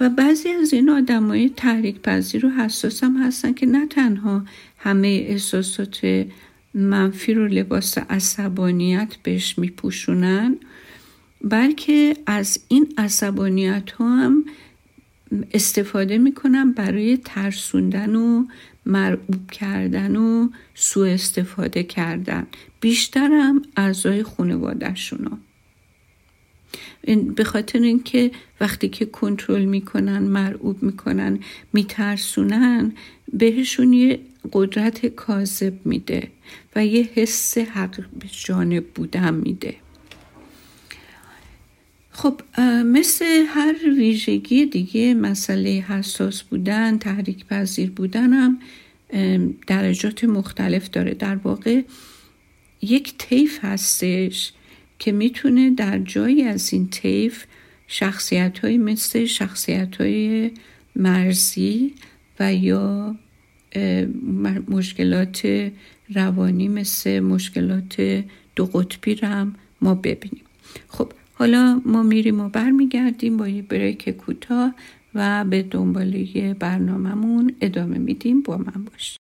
و 0.00 0.08
بعضی 0.08 0.48
از 0.48 0.72
این 0.72 0.90
آدم 0.90 1.28
های 1.28 1.48
تحریک 1.48 2.00
پذیر 2.00 2.46
و 2.46 2.50
حساس 2.50 3.04
هم 3.04 3.16
هستن 3.16 3.52
که 3.52 3.66
نه 3.66 3.86
تنها 3.86 4.42
همه 4.78 5.08
احساسات 5.28 6.26
منفی 6.74 7.34
رو 7.34 7.46
لباس 7.46 7.98
عصبانیت 7.98 9.16
بهش 9.22 9.58
میپوشونن 9.58 10.56
بلکه 11.44 12.16
از 12.26 12.58
این 12.68 12.94
عصبانیت 12.98 13.90
ها 13.90 14.16
هم 14.16 14.44
استفاده 15.54 16.18
می‌کنن 16.18 16.72
برای 16.72 17.16
ترسوندن 17.16 18.14
و 18.14 18.44
مرعوب 18.86 19.50
کردن 19.50 20.16
و 20.16 20.48
سوء 20.74 21.08
استفاده 21.08 21.82
کردن. 21.82 22.46
بیشترم 22.80 23.62
اعضای 23.76 24.22
خانوادهشون 24.22 25.38
به 27.36 27.44
خاطر 27.44 27.78
اینکه 27.78 28.30
وقتی 28.60 28.88
که 28.88 29.06
کنترل 29.06 29.64
می‌کنن 29.64 30.18
مرعوب 30.18 30.82
می‌کنن 30.82 31.38
میترسونن 31.72 32.92
بهشون 33.32 33.92
یه 33.92 34.20
قدرت 34.52 35.06
کاذب 35.06 35.74
میده 35.84 36.28
و 36.76 36.86
یه 36.86 37.08
حس 37.14 37.58
حق 37.58 38.04
جانب 38.44 38.86
بودن 38.94 39.34
میده. 39.34 39.74
خب 42.10 42.40
مثل 42.84 43.24
هر 43.48 43.74
ویژگی 43.96 44.66
دیگه 44.66 45.14
مسئله 45.14 45.70
حساس 45.70 46.42
بودن 46.42 46.98
تحریک 46.98 47.46
پذیر 47.46 47.90
بودن 47.90 48.32
هم 48.32 48.58
درجات 49.66 50.24
مختلف 50.24 50.90
داره. 50.90 51.14
در 51.14 51.36
واقع 51.36 51.82
یک 52.82 53.14
طیف 53.18 53.58
هستش 53.62 54.52
که 54.98 55.12
می‌تونه 55.12 55.70
در 55.70 55.98
جایی 55.98 56.42
از 56.42 56.72
این 56.72 56.88
طیف 56.88 57.44
شخصیت 57.86 58.58
های 58.58 58.78
مثل 58.78 59.24
شخصیت 59.24 59.96
های 59.96 60.50
مرزی 60.96 61.94
و 62.40 62.54
یا 62.54 63.16
مشکلات 64.68 65.70
روانی 66.14 66.68
مثل 66.68 67.20
مشکلات 67.20 68.24
دو 68.56 68.66
قطبی 68.66 69.14
رو 69.14 69.28
هم 69.28 69.54
ما 69.80 69.94
ببینیم. 69.94 70.44
خب 70.88 71.12
حالا 71.34 71.82
ما 71.84 72.02
میریم 72.02 72.40
و 72.40 72.48
برمیگردیم 72.48 73.36
با 73.36 73.48
یه 73.48 73.62
بریک 73.62 74.10
کوتاه 74.10 74.74
و 75.14 75.44
به 75.44 75.62
دنباله 75.62 76.54
برنامهمون 76.54 77.54
ادامه 77.60 77.98
میدیم. 77.98 78.42
با 78.42 78.56
من 78.56 78.84
باشیم 78.92 79.18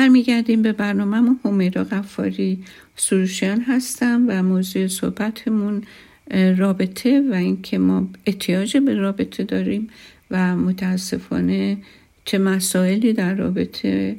برمیگردیم 0.00 0.62
به 0.62 0.72
برنامه 0.72 1.36
همیرا 1.44 1.84
غفاری 1.84 2.58
سروشیان 2.96 3.60
هستم 3.60 4.24
و 4.28 4.42
موضوع 4.42 4.86
صحبتمون 4.86 5.82
رابطه 6.56 7.24
و 7.30 7.34
اینکه 7.34 7.78
ما 7.78 8.08
احتیاج 8.26 8.76
به 8.76 8.94
رابطه 8.94 9.44
داریم 9.44 9.88
و 10.30 10.56
متاسفانه 10.56 11.78
چه 12.24 12.38
مسائلی 12.38 13.12
در 13.12 13.34
رابطه 13.34 14.16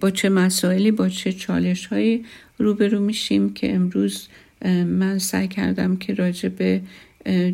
با 0.00 0.10
چه 0.10 0.28
مسائلی 0.28 0.90
با 0.90 1.08
چه 1.08 1.32
چالش 1.32 1.86
هایی 1.86 2.24
روبرو 2.58 3.00
میشیم 3.00 3.52
که 3.52 3.74
امروز 3.74 4.28
من 4.86 5.18
سعی 5.18 5.48
کردم 5.48 5.96
که 5.96 6.14
راجع 6.14 6.48
به 6.48 6.80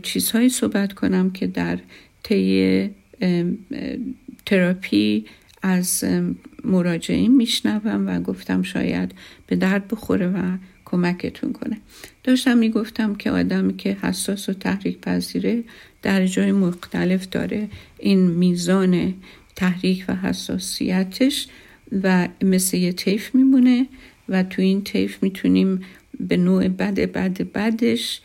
چیزهایی 0.03 0.49
صحبت 0.49 0.93
کنم 0.93 1.31
که 1.31 1.47
در 1.47 1.79
طی 2.23 2.91
تراپی 4.47 5.25
از 5.63 6.05
مراجعین 6.65 7.37
میشنوم 7.37 8.07
و 8.07 8.21
گفتم 8.21 8.63
شاید 8.63 9.15
به 9.47 9.57
درد 9.57 9.89
بخوره 9.89 10.29
و 10.29 10.57
کمکتون 10.85 11.53
کنه. 11.53 11.77
داشتم 12.25 12.59
می‌گفتم 12.59 13.15
که 13.15 13.31
آدمی 13.31 13.77
که 13.77 13.97
حساس 14.03 14.49
و 14.49 14.53
تحریک 14.53 14.99
پذیره 14.99 15.65
در 16.03 16.27
جای 16.27 16.53
مختلف 16.53 17.29
داره. 17.29 17.69
این 17.99 18.19
میزان 18.19 19.15
تحریک 19.57 20.05
و 20.09 20.15
حساسیتش 20.15 21.49
و 22.03 22.29
مثل 22.43 22.77
یه 22.77 22.93
طیف 22.93 23.35
میمونه 23.35 23.87
و 24.29 24.43
تو 24.43 24.63
این 24.63 24.85
طیف 24.85 25.23
می‌تونیم 25.23 25.81
به 26.21 26.37
نوع 26.37 26.69
بد 26.69 26.95
بد 26.95 27.43
بدش 27.43 28.21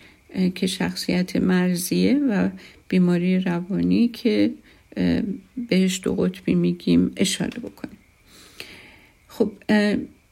که 0.56 0.68
شخصیت 0.68 1.36
مرزیه 1.36 2.20
و 2.30 2.50
بیماری 2.88 3.40
روانی 3.40 4.08
که 4.08 4.54
بهش 5.70 6.02
دو 6.04 6.16
قطبی 6.16 6.56
میگیم 6.56 7.12
اشاره 7.18 7.60
بکنیم. 7.60 7.98
خب 9.28 9.52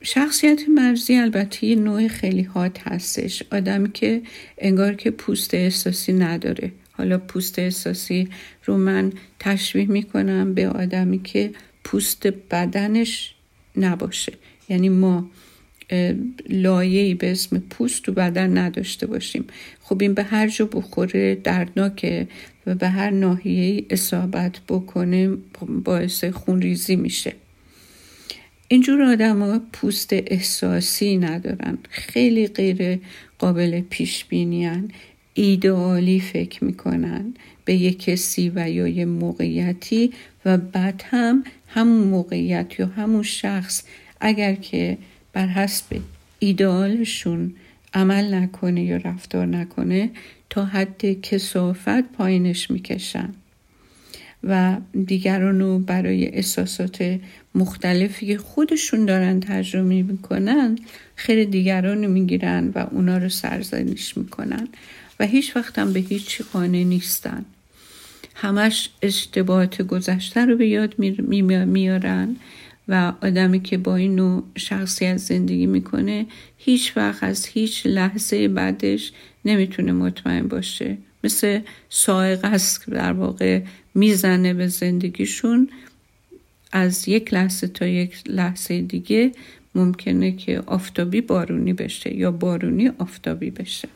شخصیت 0.02 0.70
مرزی 0.70 1.16
البته 1.16 1.66
یه 1.66 1.76
نوع 1.76 2.08
خیلی 2.08 2.42
حاد 2.42 2.78
هستش. 2.78 3.44
آدمی 3.52 3.92
که 3.92 4.22
انگار 4.58 4.94
که 4.94 5.12
پوست 5.12 5.54
احساسی 5.54 6.14
نداره. 6.14 6.72
حالا 6.92 7.18
پوست 7.18 7.60
احساسی 7.60 8.28
رو 8.66 8.78
من 8.78 9.14
تشبیه 9.40 9.86
می‌کنم 9.86 10.54
به 10.54 10.68
آدمی 10.68 11.22
که 11.22 11.52
پوست 11.84 12.28
بدنش 12.28 13.36
نباشه. 13.78 14.34
یعنی 14.70 14.90
ما 14.90 15.30
لایه‌ای 16.50 17.14
به 17.14 17.32
اسم 17.32 17.60
پوست 17.60 18.04
تو 18.04 18.12
بدن 18.12 18.58
نداشته 18.58 19.06
باشیم. 19.08 19.46
خب 19.82 20.02
این 20.02 20.14
به 20.14 20.24
هر 20.24 20.48
جا 20.48 20.66
بخوره 20.66 21.36
دردناکه. 21.36 22.28
و 22.68 22.76
به 22.76 22.90
هر 22.90 23.10
ناحیه 23.10 23.86
اصابت 23.90 24.60
بکنه 24.70 25.30
باعث 25.84 26.24
خونریزی 26.24 26.96
میشه. 26.96 27.34
اینجور 28.68 29.02
آدم 29.02 29.42
ها 29.42 29.62
پوست 29.74 30.10
احساسی 30.14 31.18
ندارن 31.18 31.78
خیلی 31.90 32.48
غیر 32.48 33.00
قابل 33.40 33.82
پیش 33.82 34.26
بینیان 34.26 34.92
ایدئالی 35.34 36.20
فکر 36.20 36.64
می‌کنن 36.64 37.34
به 37.66 37.74
یک 37.74 38.00
کسی 38.00 38.52
و 38.56 38.70
یا 38.70 38.88
یه 38.88 39.06
موقعیتی 39.06 40.14
و 40.46 40.58
بعد 40.58 41.04
هم 41.06 41.44
همون 41.68 42.08
موقعیت 42.08 42.80
یا 42.80 42.86
همون 42.88 43.24
شخص 43.24 43.84
اگر 44.22 44.56
که 44.56 44.98
بر 45.34 45.48
حسب 45.48 45.86
ایدئالشون 46.40 47.54
عمل 47.94 48.34
نکنه 48.34 48.84
یا 48.84 48.98
رفتار 48.98 49.46
نکنه 49.46 50.10
تا 50.54 50.66
حد 50.66 51.22
کسافت 51.22 52.02
پایینش 52.02 52.72
می‌کشن 52.72 53.30
و 54.44 54.78
دیگران 55.06 55.60
رو 55.60 55.80
برای 55.80 56.28
احساسات 56.28 57.20
مختلفی 57.56 58.28
که 58.28 58.38
خودشون 58.38 59.06
دارن 59.06 59.40
تجربه 59.40 60.02
می‌کنن 60.02 60.78
خیر 61.16 61.44
دیگران 61.44 62.04
رو 62.04 62.12
می‌گیرن 62.12 62.72
و 62.76 62.88
اونا 62.92 63.18
رو 63.18 63.30
سرزنش 63.30 64.18
می‌کنن 64.18 64.68
و 65.20 65.26
هیچ 65.26 65.56
وقت 65.56 65.80
هم 65.80 65.94
به 65.94 66.00
هیچ 66.00 66.42
خانه 66.42 66.84
نیستن. 66.84 67.46
همش 68.36 68.90
اشتباهات 69.02 69.82
گذشته 69.82 70.46
رو 70.46 70.58
به 70.58 70.68
یاد 70.68 71.00
میارن 71.66 72.36
و 72.88 73.14
آدمی 73.22 73.62
که 73.62 73.78
با 73.78 73.96
این 73.96 74.16
نوع 74.16 74.44
شخصیت 74.58 75.18
زندگی 75.18 75.66
می‌کنه 75.66 76.26
هیچ 76.58 76.98
وقت 76.98 77.24
از 77.24 77.46
هیچ 77.46 77.86
لحظه 77.86 78.48
بعدش 78.48 79.12
نمی‌تونه 79.46 79.92
مطمئن 79.92 80.48
باشه. 80.48 80.98
مثل 81.24 81.60
سائق 81.90 82.46
است 82.46 82.90
در 82.90 83.14
واقع 83.14 83.62
می‌زنه 83.96 84.54
به 84.54 84.68
زندگیشون. 84.68 85.70
از 86.72 87.08
یک 87.08 87.34
لحظه 87.34 87.68
تا 87.68 87.88
یک 87.88 88.24
لحظه 88.26 88.82
دیگه 88.82 89.32
ممکنه 89.76 90.32
که 90.32 90.64
آفتابی 90.66 91.22
بارونی 91.22 91.74
بشه 91.74 92.16
یا 92.16 92.32
بارونی 92.32 92.90
آفتابی 92.98 93.50
بشه. 93.50 93.88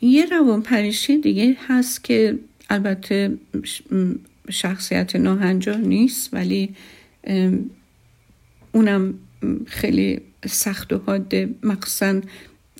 یه 0.00 0.26
روان 0.26 0.62
پریشی 0.62 1.18
دیگه 1.18 1.56
هست 1.68 2.04
که 2.04 2.38
البته 2.70 3.38
شخصیت 4.50 5.16
ناهنجار 5.16 5.76
نیست 5.76 6.34
ولی 6.34 6.74
اونم 8.72 9.14
خیلی 9.66 10.20
سخت 10.46 10.92
و 10.92 10.98
حاده 10.98 11.54
مخصوصا 11.62 12.20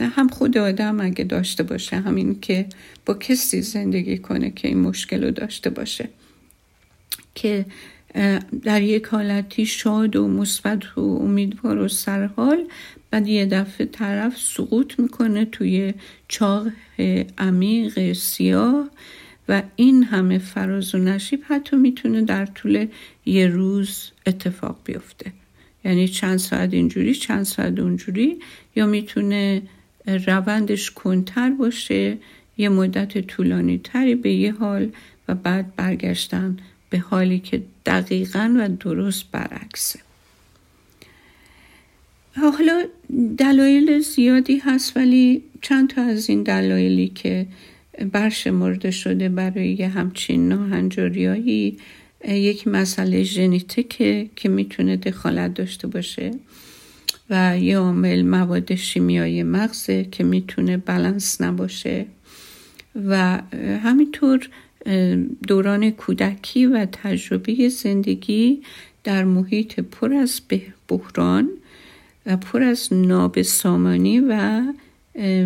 هم 0.00 0.28
خود 0.28 0.58
آدم 0.58 1.00
اگه 1.00 1.24
داشته 1.24 1.62
باشه 1.62 1.96
همین 1.96 2.40
که 2.40 2.66
با 3.06 3.14
کسی 3.14 3.62
زندگی 3.62 4.18
کنه 4.18 4.50
که 4.50 4.68
این 4.68 4.78
مشکل 4.78 5.24
رو 5.24 5.30
داشته 5.30 5.70
باشه. 5.70 6.08
که 7.34 7.66
در 8.62 8.82
یک 8.82 9.06
حالتی 9.06 9.66
شاد 9.66 10.16
و 10.16 10.28
مثبت 10.28 10.98
و 10.98 11.00
امیدوار 11.00 11.78
و 11.78 11.88
سرحال 11.88 12.64
بعد 13.10 13.28
یه 13.28 13.46
دفعه 13.46 13.86
طرف 13.86 14.38
سقوط 14.38 14.98
می‌کنه 14.98 15.44
توی 15.44 15.94
چاه 16.28 16.66
عمیق 17.38 18.12
سیاه 18.12 18.90
و 19.48 19.62
این 19.76 20.02
همه 20.02 20.38
فراز 20.38 20.94
و 20.94 20.98
نشیب 20.98 21.40
حتی 21.48 21.76
می‌تونه 21.76 22.22
در 22.22 22.46
طول 22.46 22.86
یه 23.26 23.46
روز 23.46 24.10
اتفاق 24.26 24.78
بیفته. 24.84 25.32
یعنی 25.84 26.08
چند 26.08 26.38
ساعت 26.38 26.74
اینجوری 26.74 27.14
چند 27.14 27.42
ساعت 27.42 27.78
اونجوری 27.78 28.38
یا 28.76 28.86
می‌تونه 28.86 29.62
روندش 30.06 30.90
کنتر 30.90 31.50
باشه 31.50 32.16
یه 32.58 32.68
مدت 32.68 33.18
طولانی 33.18 33.80
تری 33.84 34.14
به 34.14 34.32
یه 34.32 34.52
حال 34.52 34.88
و 35.28 35.34
بعد 35.34 35.76
برگشتن 35.76 36.56
به 36.90 36.98
حالی 36.98 37.38
که 37.38 37.62
دقیقا 37.86 38.54
و 38.58 38.68
درست 38.68 39.24
برعکسه. 39.32 40.00
حالا 42.36 42.84
دلایل 43.38 43.98
زیادی 44.00 44.56
هست 44.58 44.96
ولی 44.96 45.42
چند 45.62 45.90
تا 45.90 46.02
از 46.02 46.30
این 46.30 46.42
دلایلی 46.42 47.08
که 47.08 47.46
برشمرده 48.12 48.90
شده 48.90 49.28
برای 49.28 49.82
همچین 49.82 50.48
ناهنجاریایی 50.48 51.78
یک 52.28 52.68
مسئله 52.68 53.22
ژنتیکه 53.22 54.30
که 54.36 54.48
می‌تونه 54.48 54.96
دخالت 54.96 55.54
داشته 55.54 55.86
باشه. 55.86 56.30
و 57.30 57.58
یه 57.58 57.78
عامل 57.78 58.22
مواد 58.22 58.74
شیمیایی 58.74 59.42
مغزه 59.42 60.04
که 60.04 60.24
می‌تونه 60.24 60.76
بلنس 60.76 61.40
نباشه. 61.40 62.06
و 63.08 63.42
همینطور 63.82 64.48
دوران 65.48 65.90
کودکی 65.90 66.66
و 66.66 66.86
تجربه 66.92 67.68
زندگی 67.68 68.62
در 69.04 69.24
محیط 69.24 69.80
پر 69.80 70.12
از 70.12 70.40
بحران 70.88 71.50
و 72.26 72.36
پر 72.36 72.62
از 72.62 72.92
نابسامانی 72.92 74.20
و 74.20 74.62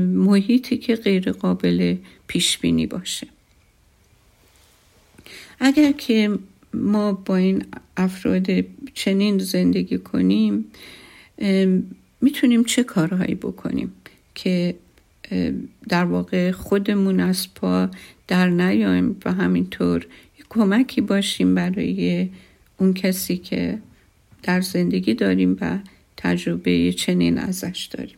محیطی 0.03 0.77
که 0.77 0.97
غیر 0.97 1.33
قابل 1.33 1.97
پیش 2.27 2.59
بینی 2.59 2.87
باشه. 2.87 3.27
اگر 5.61 5.93
که 5.93 6.39
ما 6.75 7.13
با 7.13 7.37
این 7.37 7.65
افراد 7.97 8.47
چنین 8.95 9.39
زندگی 9.39 9.99
کنیم 9.99 10.65
می‌تونیم 12.21 12.65
چه 12.65 12.83
کارهایی 12.83 13.35
بکنیم 13.35 13.93
که 14.35 14.75
در 15.89 16.05
واقع 16.05 16.51
خودمون 16.51 17.21
از 17.21 17.55
پا 17.55 17.89
در 18.29 18.49
نیایم 18.49 19.17
و 19.25 19.33
همینطور 19.33 20.07
کمکی 20.49 21.01
باشیم 21.01 21.55
برای 21.55 22.29
اون 22.79 22.95
کسی 22.95 23.37
که 23.37 23.79
در 24.43 24.61
زندگی 24.61 25.15
داریم 25.15 25.57
و 25.61 25.79
تجربه 26.17 26.93
چنین 26.93 27.39
ازش 27.39 27.89
داریم. 27.93 28.17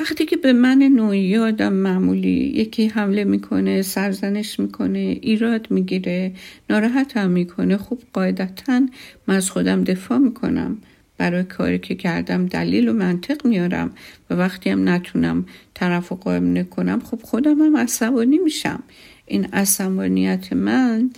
وقتی 0.00 0.24
که 0.26 0.36
به 0.36 0.52
من 0.52 0.78
نوعی 0.78 1.36
آدم 1.36 1.72
معمولی 1.72 2.52
یکی 2.54 2.86
حمله 2.86 3.24
می‌کنه 3.24 3.82
سرزنش 3.82 4.60
می‌کنه 4.60 4.98
ایراد 4.98 5.66
می‌گیره 5.70 6.32
ناراحت 6.70 7.16
هم 7.16 7.30
می‌کنه 7.30 7.76
خوب 7.76 8.02
قاعدتا 8.12 8.82
من 9.26 9.36
از 9.36 9.50
خودم 9.50 9.84
دفاع 9.84 10.18
می‌کنم 10.18 10.78
برای 11.18 11.44
کاری 11.44 11.78
که 11.78 11.94
کردم 11.94 12.46
دلیل 12.46 12.88
و 12.88 12.92
منطق 12.92 13.46
میارم 13.46 13.90
و 14.30 14.34
وقتی 14.34 14.70
هم 14.70 14.88
نتونم 14.88 15.46
طرف 15.74 16.12
و 16.12 16.14
قایم 16.14 16.58
نکنم 16.58 17.00
خب 17.00 17.20
خودم 17.22 17.62
هم 17.62 17.76
عصبانی 17.76 18.38
میشم. 18.38 18.82
این 19.26 19.44
عصبانیت 19.44 20.52
من 20.52 21.10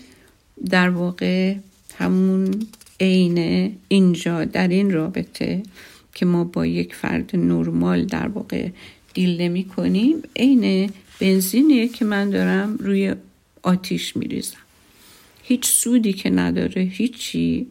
در 0.70 0.90
واقع 0.90 1.54
همون 1.98 2.50
عینه 3.00 3.72
اینجا 3.88 4.44
در 4.44 4.68
این 4.68 4.90
رابطه 4.90 5.62
که 6.14 6.26
ما 6.26 6.44
با 6.44 6.66
یک 6.66 6.94
فرد 6.94 7.36
نرمال 7.36 8.04
در 8.04 8.28
واقع 8.28 8.68
دیل 9.14 9.40
نمی 9.40 9.64
کنیم 9.64 10.22
عین 10.36 10.90
بنزینیه 11.20 11.88
که 11.88 12.04
من 12.04 12.30
دارم 12.30 12.76
روی 12.76 13.14
آتیش 13.62 14.16
میریزم. 14.16 14.58
هیچ 15.42 15.66
سودی 15.66 16.12
که 16.12 16.30
نداره 16.30 16.82
هیچی. 16.82 17.66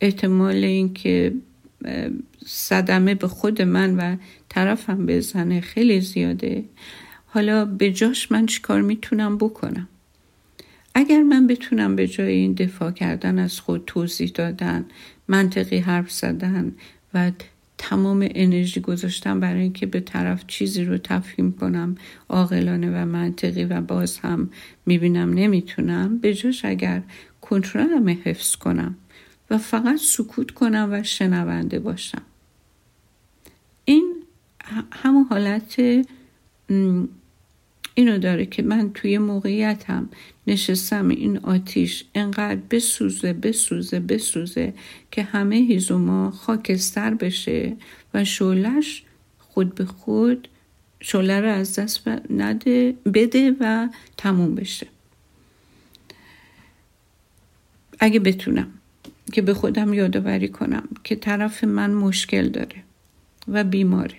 احتمال 0.00 0.64
اینکه 0.64 1.34
صدمه 2.46 3.14
به 3.14 3.28
خود 3.28 3.62
من 3.62 3.96
و 3.96 4.16
طرفم 4.48 5.06
بزنه 5.06 5.60
خیلی 5.60 6.00
زیاده. 6.00 6.64
حالا 7.26 7.64
به 7.64 7.90
جاش 7.90 8.32
من 8.32 8.46
چیکار 8.46 8.82
می‌تونم 8.82 9.38
بکنم؟ 9.38 9.88
اگر 10.94 11.22
من 11.22 11.46
بتونم 11.46 11.96
به 11.96 12.08
جای 12.08 12.32
این 12.32 12.52
دفاع 12.52 12.90
کردن 12.90 13.38
از 13.38 13.60
خود 13.60 13.84
توضیح 13.86 14.30
دادن 14.34 14.84
منطقی 15.28 15.78
حرف 15.78 16.10
زدن 16.12 16.72
و 17.14 17.30
تمام 17.84 18.28
انرژی 18.34 18.80
گذاشتم 18.80 19.40
برای 19.40 19.62
اینکه 19.62 19.86
به 19.86 20.00
طرف 20.00 20.46
چیزی 20.46 20.84
رو 20.84 20.98
تفهیم 20.98 21.52
کنم 21.52 21.94
عاقلانه 22.28 22.90
و 22.90 23.06
منطقی 23.06 23.64
و 23.64 23.80
باز 23.80 24.18
هم 24.18 24.50
می‌بینم 24.86 25.32
نمی‌تونم 25.32 26.18
به 26.18 26.34
جاش 26.34 26.64
اگر 26.64 27.02
کنترلم 27.40 28.08
حفظ 28.08 28.56
کنم 28.56 28.96
و 29.50 29.58
فقط 29.58 29.96
سکوت 29.96 30.50
کنم 30.50 30.88
و 30.92 31.02
شنونده 31.02 31.78
باشم. 31.78 32.22
این 33.84 34.14
همون 34.92 35.24
حالت 35.30 35.80
اینو 37.94 38.18
داره 38.18 38.46
که 38.46 38.62
من 38.62 38.92
توی 38.92 39.18
موقعیتم 39.18 40.08
نشستم 40.46 41.08
این 41.08 41.38
آتیش 41.38 42.04
انقدر 42.14 42.60
بسوزه 42.70 43.32
بسوزه 43.32 44.00
بسوزه 44.00 44.74
که 45.10 45.22
همه 45.22 45.56
هیزوما 45.56 46.30
خاکستر 46.30 47.14
بشه 47.14 47.76
و 48.14 48.24
شولش 48.24 49.02
خود 49.38 49.74
به 49.74 49.84
خود 49.84 50.48
شوله 51.00 51.40
رو 51.40 51.48
از 51.48 51.78
دست 51.78 52.08
نده 52.30 52.94
بده 53.14 53.56
و 53.60 53.88
تموم 54.16 54.54
بشه. 54.54 54.86
اگه 58.00 58.20
بتونم 58.20 58.66
که 59.32 59.42
به 59.42 59.54
خودم 59.54 59.94
یادآوری 59.94 60.48
کنم 60.48 60.88
که 61.04 61.16
طرف 61.16 61.64
من 61.64 61.90
مشکل 61.94 62.48
داره 62.48 62.82
و 63.48 63.64
بیماره. 63.64 64.16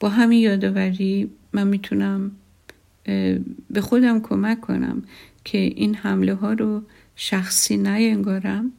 با 0.00 0.08
همین 0.08 0.38
یادآوری 0.38 1.30
من 1.52 1.66
می‌تونم 1.66 2.30
به 3.70 3.80
خودم 3.80 4.20
کمک 4.20 4.60
کنم 4.60 5.02
که 5.44 5.58
این 5.58 5.94
حمله 5.94 6.34
ها 6.34 6.52
رو 6.52 6.82
شخصی 7.16 7.76
نینگارم 7.76 8.72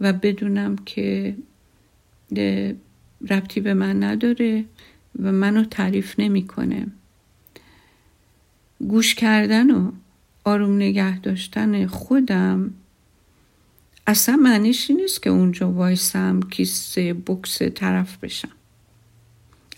و 0.00 0.12
بدونم 0.12 0.76
که 0.76 1.36
ربطی 3.30 3.60
به 3.60 3.74
من 3.74 4.02
نداره 4.02 4.64
و 5.22 5.32
منو 5.32 5.64
تعریف 5.64 6.14
نمی‌کنه. 6.20 6.86
گوش 8.78 9.14
کردن 9.14 9.70
و 9.70 9.92
آروم 10.44 10.76
نگه 10.76 11.20
داشتن 11.20 11.86
خودم 11.86 12.74
اصلا 14.06 14.36
معنیش 14.36 14.90
نیست 14.90 15.22
که 15.22 15.30
اونجا 15.30 15.72
وایسم 15.72 16.40
کیسه 16.40 17.14
بکس 17.14 17.62
طرف 17.62 18.16
بشم. 18.16 18.48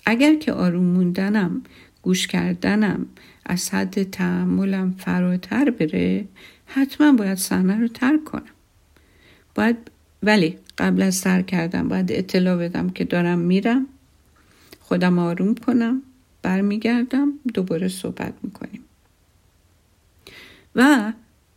اگر 0.06 0.34
که 0.34 0.52
آروم 0.52 0.84
موندنم 0.84 1.62
گوش 2.02 2.26
کردنم 2.26 3.06
از 3.46 3.70
حد 3.70 4.02
تحملم 4.02 4.94
فراتر 4.98 5.70
بره 5.70 6.24
حتما 6.66 7.12
باید 7.12 7.38
صحنه 7.38 7.80
رو 7.80 7.88
ترک 7.88 8.24
کنم. 8.24 8.42
باید 9.54 9.76
ولی 10.22 10.58
قبل 10.78 11.02
از 11.02 11.14
سر 11.14 11.42
کردم 11.42 11.88
باید 11.88 12.12
اطلاع 12.12 12.56
بدم 12.56 12.90
که 12.90 13.04
دارم 13.04 13.38
میرم 13.38 13.86
خودم 14.80 15.18
آروم 15.18 15.54
کنم 15.54 16.02
برمیگردم 16.42 17.32
دوباره 17.54 17.88
صحبت 17.88 18.34
می‌کنیم. 18.42 18.84
و 20.74 21.12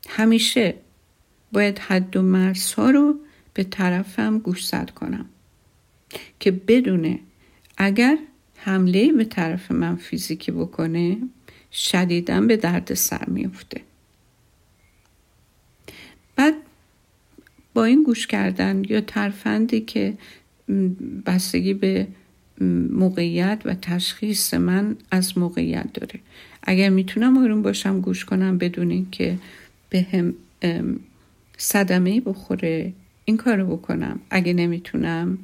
همیشه 0.10 0.76
باید 1.52 1.80
حد 1.80 2.18
و 2.18 2.22
مرزها 2.22 2.90
رو 2.90 3.20
به 3.54 3.64
طرفم 3.64 4.40
گوشزد 4.40 4.90
کنم 4.90 5.26
که 6.40 6.52
بدونه 6.52 7.20
اگر 7.78 8.18
حمله 8.64 9.12
به 9.12 9.26
طرف 9.26 9.72
من 9.72 9.96
فیزیکی 9.96 10.52
بکنه 10.52 11.18
شدیدا 11.72 12.42
به 12.42 12.58
درد 12.58 12.94
سر 12.94 13.30
میفته 13.30 13.82
بعد 16.36 16.54
با 17.74 17.86
این 17.86 18.04
گوش 18.04 18.28
کردن 18.28 18.84
یا 18.90 19.02
ترفندی 19.02 19.82
که 19.82 20.14
بستگی 21.26 21.74
به 21.74 22.08
موقعیت 22.92 23.62
و 23.66 23.76
تشخیص 23.82 24.54
من 24.54 24.96
از 25.12 25.38
موقعیت 25.38 25.94
داره. 25.94 26.20
اگر 26.64 26.90
می‌تونم 26.90 27.38
آروم 27.38 27.62
باشم 27.62 28.02
گوش 28.02 28.26
کنم 28.26 28.58
بدون 28.58 28.92
اینکه 28.92 29.38
به 29.90 30.02
هم 30.12 30.34
صدمه 31.58 32.22
بخوره 32.22 32.94
این 33.26 33.38
کارو 33.38 33.78
بکنم. 33.78 34.20
اگه 34.30 34.54
نمی‌تونم 34.54 35.38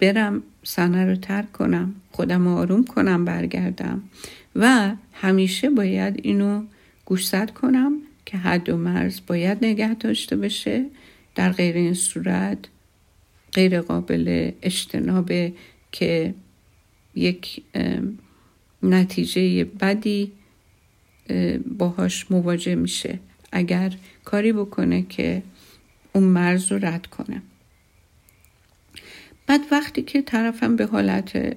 برم 0.00 0.42
صحنه 0.62 1.04
رو 1.06 1.16
ترک 1.16 1.52
کنم 1.52 1.94
خودم 2.10 2.46
آروم 2.46 2.84
کنم 2.84 3.24
برگردم 3.24 4.02
و 4.56 4.94
همیشه 5.12 5.70
باید 5.70 6.20
اینو 6.22 6.62
گوشزد 7.04 7.50
کنم 7.50 7.92
که 8.26 8.38
حد 8.38 8.68
و 8.68 8.76
مرز 8.76 9.20
باید 9.26 9.64
نگه 9.64 9.94
داشته 9.94 10.36
بشه 10.36 10.86
در 11.34 11.52
غیر 11.52 11.76
این 11.76 11.94
صورت 11.94 12.58
غیر 13.52 13.80
قابل 13.80 14.50
اجتنابه 14.62 15.52
که 15.92 16.34
یک 17.14 17.62
نتیجه 18.82 19.64
بدی 19.64 20.32
باهاش 21.78 22.30
مواجه 22.30 22.74
میشه. 22.74 23.18
اگر 23.52 23.92
کاری 24.24 24.52
بکنه 24.52 25.02
که 25.02 25.42
اون 26.12 26.24
مرز 26.24 26.72
رو 26.72 26.84
رد 26.86 27.06
کنه. 27.06 27.42
بعد 29.50 29.66
وقتی 29.70 30.02
که 30.02 30.22
طرفم 30.22 30.76
به 30.76 30.86
حالت 30.86 31.56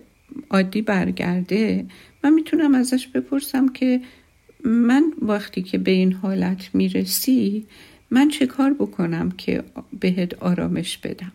عادی 0.50 0.82
برگرده 0.82 1.86
من 2.24 2.34
می‌تونم 2.34 2.76
ازش 2.76 3.08
بپرسم 3.08 3.68
که 3.68 4.02
من 4.66 5.14
وقتی 5.22 5.62
که 5.62 5.78
به 5.78 5.92
این 5.92 6.14
حالت 6.14 6.70
می‌رسی 6.76 7.66
من 8.12 8.30
چه 8.30 8.46
کار 8.46 8.74
بکنم 8.74 9.32
که 9.32 9.64
بهت 10.00 10.34
آرامش 10.34 10.98
بدم؟ 10.98 11.32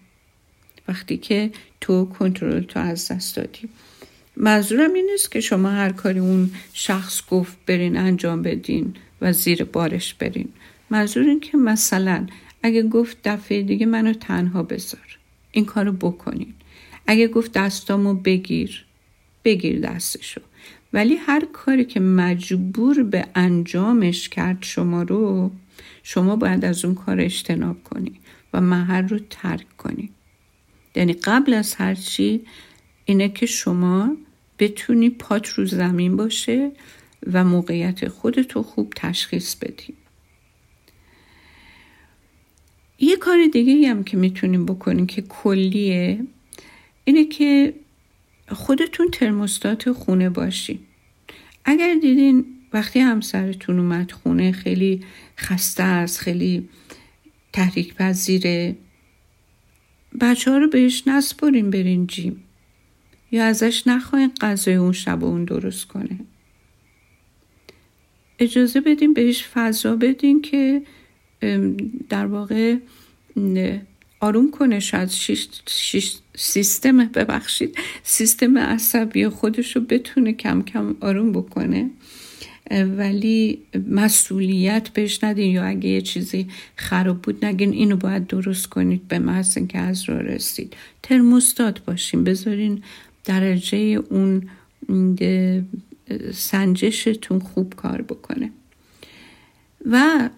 وقتی 0.88 1.16
که 1.16 1.51
تو 1.81 2.05
کنترل 2.05 2.62
تو 2.62 2.81
از 2.81 3.09
دست 3.09 3.37
دادی. 3.37 3.68
منظورم 4.37 4.92
این 4.92 5.09
نیست 5.11 5.33
که 5.33 5.40
شما 5.40 5.71
هر 5.71 5.92
کاری 5.92 6.18
اون 6.18 6.51
شخص 6.73 7.23
گفت 7.31 7.57
برین 7.66 7.97
انجام 7.97 8.42
بدین 8.42 8.94
و 9.21 9.33
زیر 9.33 9.64
بارش 9.64 10.14
برین. 10.14 10.49
منظور 10.90 11.25
این 11.25 11.40
که 11.40 11.57
مثلا 11.57 12.27
اگه 12.62 12.83
گفت 12.83 13.16
دفعه 13.25 13.62
دیگه 13.62 13.87
منو 13.87 14.12
تنها 14.12 14.62
بذار. 14.62 15.17
این 15.52 15.64
کارو 15.64 15.92
بکنین. 15.92 16.54
اگه 17.06 17.28
گفت 17.28 17.52
دستامو 17.52 18.14
بگیر 18.14 18.84
بگیر 19.44 19.80
دستشو. 19.80 20.40
ولی 20.92 21.16
هر 21.16 21.44
کاری 21.52 21.84
که 21.84 22.00
مجبور 22.00 23.02
به 23.02 23.26
انجامش 23.34 24.28
کرد 24.28 24.58
شما 24.61 25.02
رو 25.02 25.50
شما 26.02 26.37
باید 26.37 26.64
از 26.64 26.84
اون 26.84 26.94
کار 26.94 27.20
اجتناب 27.20 27.84
کنی 27.84 28.12
و 28.52 28.61
محل 28.61 29.08
رو 29.08 29.18
ترک 29.30 29.76
کنی. 29.76 30.11
یعنی 30.94 31.12
قبل 31.12 31.54
از 31.54 31.74
هر 31.74 31.94
چی 31.94 32.40
اینه 33.04 33.28
که 33.28 33.46
شما 33.46 34.16
بتونی 34.58 35.11
پات 35.11 35.48
رو 35.48 35.66
زمین 35.66 36.16
باشه 36.16 36.72
و 37.32 37.44
موقعیت 37.44 38.08
خودتو 38.08 38.62
خوب 38.62 38.92
تشخیص 38.96 39.56
بدی. 39.56 39.94
یه 42.98 43.16
کار 43.16 43.46
دیگه 43.46 43.88
هم 43.88 44.04
که 44.04 44.16
می‌تونیم 44.16 44.66
بکنیم 44.66 45.06
که 45.06 45.22
کلیه 45.22 46.20
اینه 47.04 47.24
که 47.24 47.74
خودتون 48.48 49.11
ترموستات 49.11 49.92
خونه 49.92 50.30
باشین 50.30 50.78
اگر 51.64 51.94
دیدین 51.94 52.44
وقتی 52.72 52.98
همسرتون 53.00 53.78
اومد 53.78 54.11
خونه 54.11 54.52
خیلی 54.52 55.04
خسته 55.38 55.82
است 55.82 56.18
خیلی 56.18 56.68
تحریک 57.52 57.94
پذیره 57.94 58.76
بچه 60.20 60.50
ها 60.50 60.58
رو 60.58 60.68
بهش 60.68 61.02
نسپرین 61.06 61.70
برین 61.70 62.06
جیم. 62.06 62.44
یا 63.30 63.44
ازش 63.44 63.87
نخواین 63.87 64.32
غذای 64.40 64.74
اون 64.74 64.92
شب 64.92 65.24
اون 65.24 65.44
درست 65.44 65.84
کنه. 65.84 66.18
اجازه 68.38 68.80
بدین 68.80 69.14
بهش 69.14 69.44
فضا 69.44 69.96
بدین 69.96 70.42
که 70.42 70.82
در 72.09 72.27
واقع 72.27 72.77
آروم 74.20 74.51
کنه 74.51 74.81
شاید 74.81 75.09
سیستم 76.37 77.05
ببخشید. 77.05 77.79
سیستم 78.03 78.59
عصبی 78.59 79.29
خودش 79.29 79.77
رو 79.77 79.83
بتونه 79.83 80.33
کم 80.33 80.62
کم 80.62 80.96
آروم 81.01 81.33
بکنه. 81.33 81.90
ولی 82.70 83.59
مسئولیت 83.88 84.88
بهش 84.88 85.24
ندین. 85.24 85.51
یا 85.51 85.64
اگه 85.64 85.88
یه 85.88 86.01
چیزی 86.01 86.46
خراب 86.77 87.22
بود 87.22 87.44
نگین 87.44 87.72
اینو 87.72 87.96
باید 87.96 88.27
درست 88.27 88.66
کنید. 88.66 89.09
به 89.09 89.18
محض 89.18 89.57
اینکه 89.57 89.79
از 89.79 90.09
رو 90.09 90.18
رسید. 90.18 90.77
ترموستات 91.03 91.85
باشین. 91.85 92.24
بذارین 92.24 92.83
درجه 93.24 93.79
اون 93.79 94.48
سنجشتون 96.33 97.38
خوب 97.38 97.74
کار 97.74 98.03
بکنه. 98.03 98.51
و 99.87 100.29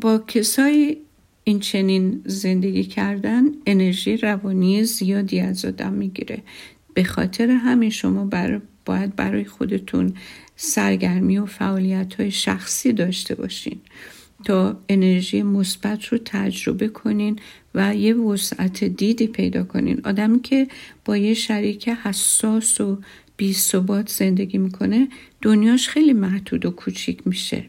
با 0.00 0.18
کسای 0.18 0.96
این 1.44 1.60
چنین 1.60 2.22
زندگی 2.24 2.84
کردن 2.84 3.44
انرژی 3.66 4.16
روانی 4.16 4.84
زیادی 4.84 5.40
از 5.40 5.64
آدم 5.64 5.92
می‌گیره. 5.92 6.42
به 6.94 7.04
خاطر 7.04 7.50
همین 7.50 7.90
شما 7.90 8.24
بر 8.24 8.60
باید 8.84 9.16
برای 9.16 9.44
خودتون 9.44 10.14
سرگرمی 10.56 11.38
و 11.38 11.46
فعالیت 11.46 12.14
های 12.14 12.30
شخصی 12.30 12.92
داشته 12.92 13.34
باشین 13.34 13.80
تا 14.44 14.80
انرژی 14.88 15.42
مثبت 15.42 16.04
رو 16.04 16.18
تجربه 16.24 16.88
کنین 16.88 17.38
و 17.74 17.96
یه 17.96 18.14
وسعت 18.14 18.84
دیدی 18.84 19.26
پیدا 19.26 19.64
کنین. 19.64 20.00
آدمی 20.04 20.40
که 20.40 20.68
با 21.04 21.16
یه 21.16 21.34
شریک 21.34 21.88
حساس 21.88 22.80
و 22.80 22.98
بی 23.36 23.56
زندگی 24.06 24.58
می‌کنه 24.58 25.08
دنیاش 25.42 25.88
خیلی 25.88 26.12
محدود 26.12 26.66
و 26.66 26.70
کوچیک 26.70 27.26
میشه. 27.26 27.64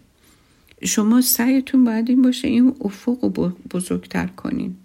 شما 0.83 1.21
سعیتون 1.21 1.83
باید 1.83 2.09
این 2.09 2.21
باشه 2.21 2.47
این 2.47 2.75
افق 2.81 3.23
رو 3.23 3.51
بزرگتر 3.73 4.27
کنین. 4.27 4.75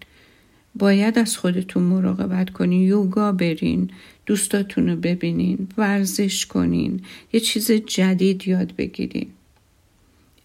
باید 0.74 1.18
از 1.18 1.37
خودتون 1.37 1.83
مراقبت 1.83 2.50
کنین 2.50 2.83
یوگا 2.83 3.33
برین 3.33 3.90
دوستاتون 4.26 4.88
رو 4.88 4.96
ببینین 4.96 5.68
ورزش 5.79 6.46
کنین 6.46 7.00
یه 7.33 7.40
چیز 7.40 7.70
جدید 7.70 8.48
یاد 8.48 8.76
بگیرین. 8.76 9.29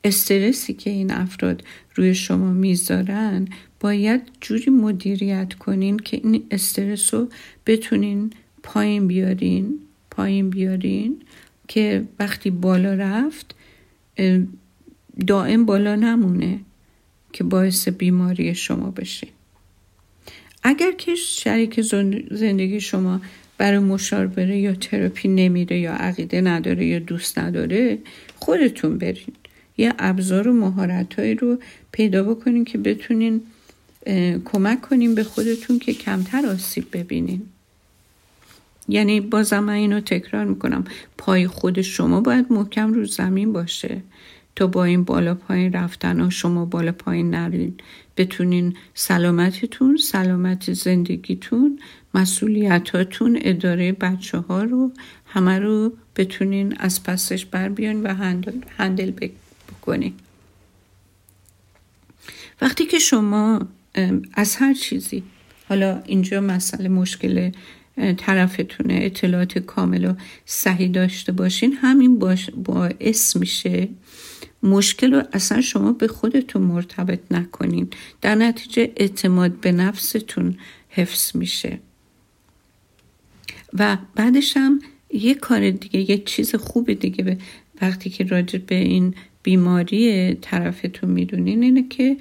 استرسی 0.03 0.73
که 0.73 0.89
این 0.89 1.11
افراد 1.11 1.63
روی 1.95 2.15
شما 2.15 2.53
می‌ذارن 2.53 3.47
باید 3.79 4.21
جوری 4.41 4.71
مدیریت 4.71 5.53
کنین 5.53 5.97
که 5.97 6.17
این 6.23 6.43
استرس 6.51 7.13
رو 7.13 7.27
بتونین 7.65 8.33
پایین 8.63 9.07
بیارین 9.07 9.79
پایین 10.11 10.49
بیارین 10.49 11.17
که 11.67 12.03
وقتی 12.19 12.49
بالا 12.49 12.93
رفت 12.93 13.55
دائم 15.27 15.65
بالا 15.65 15.95
نمونه 15.95 16.59
که 17.33 17.43
باعث 17.43 17.87
بیماری 17.87 18.55
شما 18.55 18.91
بشه. 18.91 19.27
اگر 20.63 20.91
که 20.91 21.15
شریک 21.15 21.81
زندگی 22.31 22.81
شما 22.81 23.21
برای 23.57 23.79
مشاوره 23.79 24.57
یا 24.57 24.73
تراپی 24.73 25.27
نمیره 25.27 25.79
یا 25.79 25.93
عقیده 25.93 26.41
نداره 26.41 26.85
یا 26.85 26.99
دوست 26.99 27.39
نداره 27.39 27.97
خودتون 28.35 28.97
برین. 28.97 29.33
یه 29.77 29.93
ابزار 29.99 30.47
و 30.47 30.53
مهارتهایی 30.53 31.35
رو 31.35 31.59
پیدا 31.91 32.23
بکنین 32.23 32.65
که 32.65 32.77
بتونین 32.77 33.41
کمک 34.45 34.81
کنین 34.81 35.15
به 35.15 35.23
خودتون 35.23 35.79
که 35.79 35.93
کمتر 35.93 36.45
آسیب 36.45 36.97
ببینین. 36.97 37.41
یعنی 38.87 39.21
بازم 39.21 39.59
من 39.59 39.73
اینو 39.73 39.99
تکرار 39.99 40.45
می‌کنم. 40.45 40.85
پای 41.17 41.47
خود 41.47 41.81
شما 41.81 42.21
باید 42.21 42.45
محکم 42.49 42.93
رو 42.93 43.05
زمین 43.05 43.53
باشه. 43.53 44.01
تا 44.55 44.67
با 44.67 44.83
این 44.83 45.03
بالا 45.03 45.35
پایین 45.35 45.73
رفتن 45.73 46.19
ها 46.19 46.29
شما 46.29 46.65
بالا 46.65 46.91
پایین 46.91 47.29
نرین. 47.29 47.73
بتونین 48.17 48.75
سلامتتون 48.93 49.97
سلامت 49.97 50.73
زندگیتون 50.73 51.79
مسئولیتاتون 52.13 53.39
اداره 53.41 53.91
بچه 53.91 54.37
ها 54.37 54.63
رو 54.63 54.91
همه 55.25 55.59
رو 55.59 55.93
بتونین 56.15 56.77
از 56.77 57.03
پسش 57.03 57.45
بر 57.45 57.69
بیان 57.69 58.03
و 58.03 58.13
هندل, 58.13 58.59
هندل 58.77 59.11
بکنین. 59.11 60.13
وقتی 62.61 62.85
که 62.85 62.99
شما 62.99 63.67
از 64.33 64.55
هر 64.55 64.73
چیزی 64.73 65.23
حالا 65.69 66.01
اینجا 66.05 66.41
مسئله 66.41 66.89
مشکل 66.89 67.51
طرفتونه 68.17 68.99
اطلاعات 69.01 69.59
کامل 69.59 70.05
و 70.05 70.13
صحیح 70.45 70.91
داشته 70.91 71.31
باشین. 71.31 71.73
همین 71.73 72.19
باش 72.19 72.49
باعث 72.49 73.35
میشه 73.35 73.87
مشکل 74.63 75.13
رو 75.13 75.23
اصلا 75.33 75.61
شما 75.61 75.91
به 75.91 76.07
خودتون 76.07 76.61
مرتبط 76.61 77.19
نکنین. 77.31 77.87
در 78.21 78.35
نتیجه 78.35 78.91
اعتماد 78.95 79.51
به 79.51 79.71
نفستون 79.71 80.57
حفظ 80.89 81.35
میشه. 81.35 81.79
و 83.73 83.97
بعدش 84.15 84.57
هم 84.57 84.79
یه 85.13 85.33
کار 85.33 85.71
دیگه 85.71 86.11
یه 86.11 86.17
چیز 86.17 86.55
خوب 86.55 86.93
دیگه 86.93 87.23
به 87.23 87.37
وقتی 87.81 88.09
که 88.09 88.23
راجع 88.23 88.59
به 88.59 88.75
این 88.75 89.15
بیماری 89.43 90.33
طرفتون 90.33 91.09
می‌دونین 91.09 91.63
اینه 91.63 91.87
که 91.87 92.17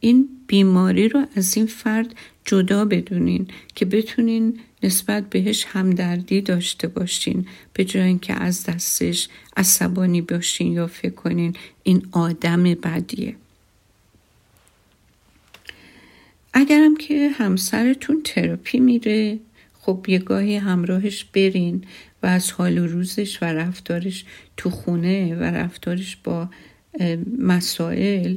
این 0.00 0.28
بیماری 0.46 1.08
رو 1.08 1.26
از 1.36 1.56
این 1.56 1.66
فرد 1.66 2.14
جدا 2.44 2.84
بدونین 2.84 3.48
که 3.74 3.84
بتونین 3.84 4.60
نسبت 4.84 5.30
بهش 5.30 5.64
همدردی 5.68 6.40
داشته 6.40 6.88
باشین 6.88 7.46
به 7.72 7.84
جای 7.84 8.02
اینکه 8.02 8.32
از 8.32 8.64
دستش 8.64 9.28
عصبانی 9.56 10.20
باشین 10.20 10.72
یا 10.72 10.86
فکر 10.86 11.14
کنین 11.14 11.56
این 11.82 12.06
آدم 12.12 12.62
بدیه. 12.62 13.36
اگرم 16.52 16.96
که 16.96 17.28
همسرتون 17.28 18.22
تراپی 18.24 18.80
میره 18.80 19.38
خب 19.80 20.04
یه 20.08 20.18
گاهی 20.18 20.56
همراهش 20.56 21.24
برین 21.24 21.84
و 22.22 22.26
از 22.26 22.52
حال 22.52 22.78
و 22.78 22.86
روزش 22.86 23.42
و 23.42 23.44
رفتارش 23.44 24.24
تو 24.56 24.70
خونه 24.70 25.34
و 25.34 25.42
رفتارش 25.42 26.16
با 26.24 26.48
مسائل 27.38 28.36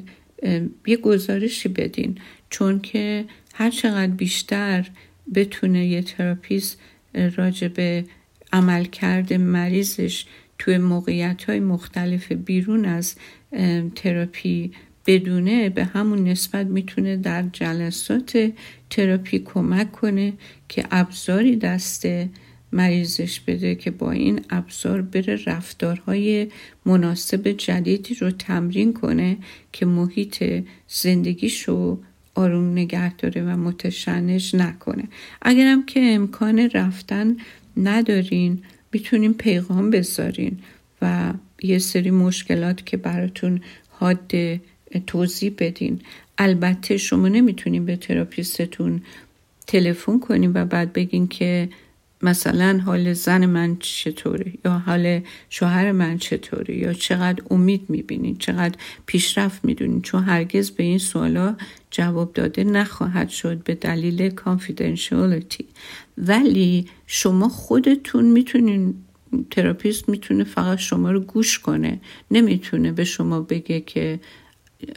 یه 0.88 0.98
گزارشی 0.98 1.70
بدین. 1.70 2.18
چون 2.50 2.80
که 2.80 3.26
هر 3.54 3.70
چقدر 3.70 4.12
بیشتر 4.12 4.90
بتونه 5.36 5.86
یه 5.86 6.02
تراپیست 6.02 6.80
راجع 7.36 7.68
به 7.68 8.06
عملکرد 8.54 9.34
مریضش 9.34 10.26
توی 10.60 10.78
موقعیت 10.78 11.44
های 11.44 11.60
مختلف 11.60 12.32
بیرون 12.32 12.86
از 12.86 13.16
تراپی 13.96 14.72
بدونه 15.06 15.70
به 15.70 15.84
همون 15.86 16.24
نسبت 16.24 16.68
می‌تونه 16.68 17.18
در 17.18 17.44
جلسات 17.54 18.52
تراپی 18.90 19.40
کمک 19.40 19.92
کنه 19.92 20.34
که 20.70 20.86
ابزاری 20.92 21.56
دست 21.56 22.06
مریضش 22.72 23.40
بده 23.40 23.76
که 23.76 23.92
با 23.92 24.12
این 24.12 24.42
ابزار 24.50 25.02
بره 25.02 25.40
رفتارهای 25.46 26.48
مناسب 26.86 27.48
جدیدی 27.48 28.16
رو 28.16 28.32
تمرین 28.32 28.94
کنه 28.94 29.38
که 29.72 29.86
محیط 29.86 30.64
زندگیشو 30.88 32.00
آروم 32.38 32.72
نگه 32.72 33.16
داره 33.16 33.44
و 33.44 33.50
متشنج 33.58 34.56
نکنه. 34.56 35.04
اگرم 35.42 35.86
که 35.86 36.00
امکان 36.00 36.60
رفتن 36.60 37.38
ندارین 37.78 38.64
می‌تونین 38.94 39.34
پیغام 39.34 39.90
بذارین 39.90 40.58
و 41.02 41.34
یه 41.64 41.80
سری 41.80 42.12
مشکلات 42.12 42.86
که 42.86 42.98
براتون 42.98 43.62
حاد 43.90 44.34
توضیح 45.08 45.52
بدین. 45.58 46.02
البته 46.38 46.98
شما 46.98 47.28
نمی‌تونین 47.28 47.86
به 47.86 47.96
تراپیستتون 47.96 49.02
تلفن 49.68 50.20
کنین 50.20 50.52
و 50.54 50.66
بعد 50.66 50.94
بگین 50.94 51.28
که 51.28 51.70
مثلا 52.22 52.82
حال 52.86 53.14
زن 53.14 53.46
من 53.46 53.78
چطوره؟ 53.80 54.54
یا 54.66 54.72
حال 54.72 55.22
شوهر 55.50 55.92
من 55.92 56.18
چطوره؟ 56.18 56.78
یا 56.78 56.94
چقدر 56.94 57.44
امید 57.50 57.86
می‌بینین؟ 57.90 58.38
چقدر 58.38 58.76
پیشرفت 59.06 59.66
می‌بینین؟ 59.66 60.02
چون 60.02 60.24
هرگز 60.24 60.72
به 60.72 60.84
این 60.84 60.98
سوالا 60.98 61.56
جواب 61.92 62.34
داده 62.34 62.64
نخواهد 62.64 63.30
شد 63.30 63.64
به 63.64 63.76
دلیل 63.76 64.30
confidentiality 64.30 65.66
ولی 66.18 66.88
شما 67.08 67.50
خودتون 67.50 68.26
می‌تونین 68.26 68.96
تراپیست 69.52 70.10
می‌تونه 70.10 70.44
فقط 70.44 70.78
شما 70.78 71.12
رو 71.12 71.20
گوش 71.20 71.60
کنه. 71.60 72.00
نمی‌تونه 72.32 72.92
به 72.92 73.04
شما 73.04 73.40
بگه 73.40 73.82
که 73.82 74.20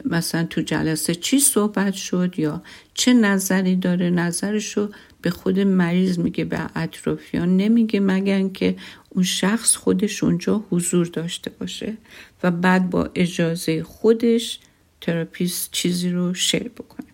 مثلا 0.05 0.43
تو 0.43 0.61
جلسه 0.61 1.15
چی 1.15 1.39
صحبت 1.39 1.93
شد 1.93 2.33
یا 2.37 2.63
چه 2.93 3.13
نظری 3.13 3.75
داره 3.75 4.09
نظرشو 4.09 4.89
به 5.21 5.29
خود 5.29 5.59
مریض 5.59 6.19
میگه 6.19 6.45
به 6.45 6.69
اطرافیان 6.75 7.57
نمیگه 7.57 7.99
مگر 7.99 8.47
که 8.47 8.75
اون 9.09 9.23
شخص 9.23 9.75
خودش 9.75 10.23
اونجا 10.23 10.63
حضور 10.69 11.05
داشته 11.05 11.49
باشه 11.49 11.97
و 12.43 12.51
بعد 12.51 12.89
با 12.89 13.09
اجازه 13.15 13.83
خودش 13.83 14.59
تراپیست 15.01 15.71
چیزی 15.71 16.09
رو 16.09 16.33
شیر 16.33 16.69
بکنه. 16.69 17.07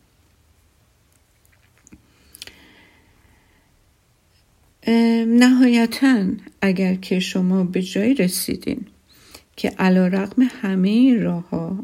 نهایتا 5.27 6.25
اگر 6.61 6.95
که 6.95 7.19
شما 7.19 7.63
به 7.63 7.81
جایی 7.81 8.13
رسیدین 8.13 8.85
که 9.55 9.69
علا 9.69 10.07
رقم 10.07 10.41
همه 10.61 10.89
این 10.89 11.23
راه 11.23 11.49
ها 11.49 11.83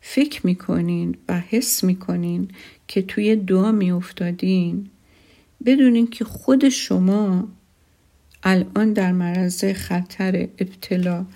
فکر 0.00 0.46
می‌کنین 0.46 1.16
و 1.28 1.40
حس 1.40 1.84
می‌کنین 1.84 2.50
که 2.88 3.02
توی 3.02 3.36
دعا 3.36 3.72
میافتادین 3.72 4.89
بدونین 5.66 6.06
که 6.06 6.24
خود 6.24 6.68
شما 6.68 7.48
الان 8.42 8.92
در 8.92 9.12
معرض 9.12 9.64
خطر 9.64 10.48
ابتلا 10.58 11.26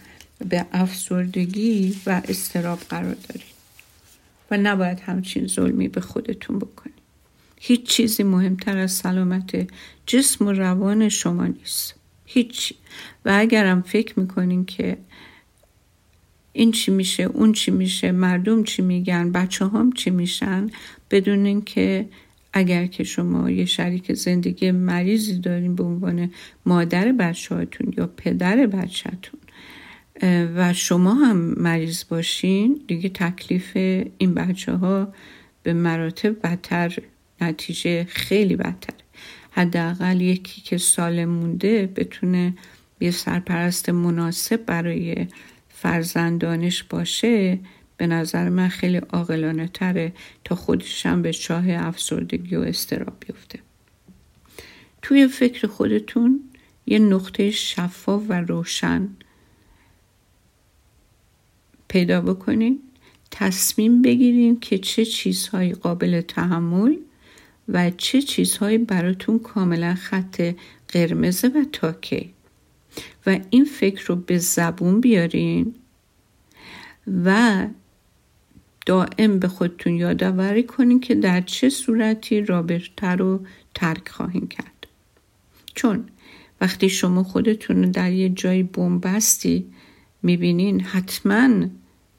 به 0.49 0.67
افسردگی 0.73 1.97
و 2.07 2.23
استراب 2.29 2.79
قرار 2.79 3.15
دارید 3.15 3.55
و 4.51 4.57
نباید 4.57 5.01
همچین 5.01 5.47
ظلمی 5.47 5.89
به 5.89 6.01
خودتون 6.01 6.59
بکنید 6.59 6.95
هیچ 7.61 7.83
چیزی 7.83 8.23
مهمتر 8.23 8.79
از 8.79 8.93
سلامت 8.93 9.67
جسم 10.07 10.47
و 10.47 10.53
روان 10.53 11.09
شما 11.09 11.47
نیست. 11.47 11.95
هیچی 12.25 12.75
و 13.25 13.37
اگرم 13.41 13.83
فکر 13.83 14.21
می‌کنین 14.21 14.65
که 14.65 14.97
این 16.53 16.73
چی 16.73 16.91
میشه 16.91 17.23
اون 17.23 17.53
چی 17.53 17.71
میشه 17.71 18.13
مردم 18.13 18.65
چی 18.65 18.83
میگن 18.83 19.33
بچه 19.33 19.69
هم 19.69 19.93
چی 19.93 20.11
میشن 20.11 20.71
بدونین 21.11 21.63
که 21.63 22.09
اگر 22.57 22.87
که 22.87 23.05
شما 23.05 23.51
یه 23.51 23.65
شریک 23.65 24.13
زندگی 24.13 24.71
مریضی 24.71 25.39
دارین 25.39 25.75
به 25.75 25.85
عنوان 25.85 26.31
مادر 26.67 27.13
بچهاتون 27.13 27.95
یا 27.97 28.07
پدر 28.17 28.67
بچهتون 28.67 29.41
و 30.57 30.73
شما 30.73 31.15
هم 31.15 31.37
مریض 31.37 32.05
باشین 32.09 32.81
دیگه 32.89 33.09
تکلیف 33.09 33.77
این 34.19 34.35
بچه 34.35 34.73
ها 34.73 35.13
به 35.63 35.73
مراتب 35.73 36.41
بدتر 36.43 36.99
نتیجه 37.41 38.05
خیلی 38.05 38.57
بدتر 38.57 38.95
حداقل 39.51 40.21
یکی 40.21 40.61
که 40.61 40.79
سالم 40.79 41.29
مونده 41.29 41.93
بتونه 41.97 42.55
یه 43.01 43.11
سرپرست 43.11 43.89
مناسب 43.89 44.57
برای 44.57 45.27
فرزندانش 45.69 46.83
باشه 46.83 47.59
به 47.97 48.07
نظر 48.07 48.49
من 48.49 48.69
خیلی 48.69 48.97
عاقلانه 48.97 49.69
تره 49.69 50.13
تا 50.45 50.55
خودشم 50.55 51.23
به 51.23 51.33
چاه 51.33 51.65
افسردگی 51.69 52.57
و 52.57 52.61
استراب 52.61 53.13
بیفته. 53.21 53.59
توی 55.03 55.29
فکر 55.29 55.67
خودتون 55.67 56.41
یه 56.87 56.99
نقطه 56.99 57.51
شفاف 57.51 58.23
و 58.29 58.33
روشن 58.33 59.09
پیدا 61.89 62.21
بکنین 62.21 62.81
تصمیم 63.31 64.03
بگیرین 64.03 64.61
که 64.61 64.79
چه 64.79 65.05
چیزهایی 65.05 65.73
قابل 65.73 66.21
تحمل 66.21 66.97
و 67.69 67.91
چه 67.91 68.23
چیزهایی 68.23 68.79
براتون 68.79 69.39
کاملا 69.39 69.95
خط 69.95 70.55
قرمزه 70.89 71.49
و 71.49 71.65
تاکه. 71.73 72.29
و 73.27 73.39
این 73.51 73.65
فکر 73.65 74.07
رو 74.07 74.17
به 74.17 74.39
زبون 74.39 75.01
بیارین 75.01 75.75
و 77.25 77.67
دائم 78.87 79.39
به 79.39 79.49
خودتون 79.49 79.95
یادآوری 79.95 80.63
کنین 80.63 81.01
که 81.01 81.15
در 81.15 81.41
چه 81.41 81.69
صورتی 81.69 82.41
رابطه 82.41 83.07
رو 83.07 83.41
ترک 83.75 84.09
خواهیم 84.09 84.49
کرد. 84.49 84.87
چون 85.75 86.05
وقتی 86.61 86.89
شما 86.89 87.23
خودتون 87.25 87.85
رو 87.85 87.91
در 87.91 88.13
یه 88.13 88.29
جای 88.29 88.63
بنبستی 88.63 89.67
می‌بینین 90.23 90.81
حتما 90.81 91.67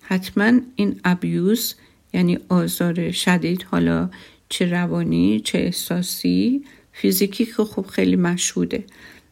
حتما 0.01 0.51
این 0.75 0.99
ابیوز 1.03 1.75
یعنی 2.13 2.39
آزار 2.49 3.11
شدید 3.11 3.63
حالا 3.63 4.09
چه 4.49 4.65
روانی 4.65 5.39
چه 5.39 5.57
احساسی 5.57 6.63
فیزیکی 6.93 7.45
که 7.45 7.63
خب 7.63 7.85
خیلی 7.85 8.15
مشهوده. 8.15 8.83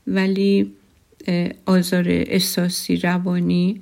ولی 0.08 0.74
آزار 1.66 2.06
احساسی 2.08 2.96
روانی 2.98 3.82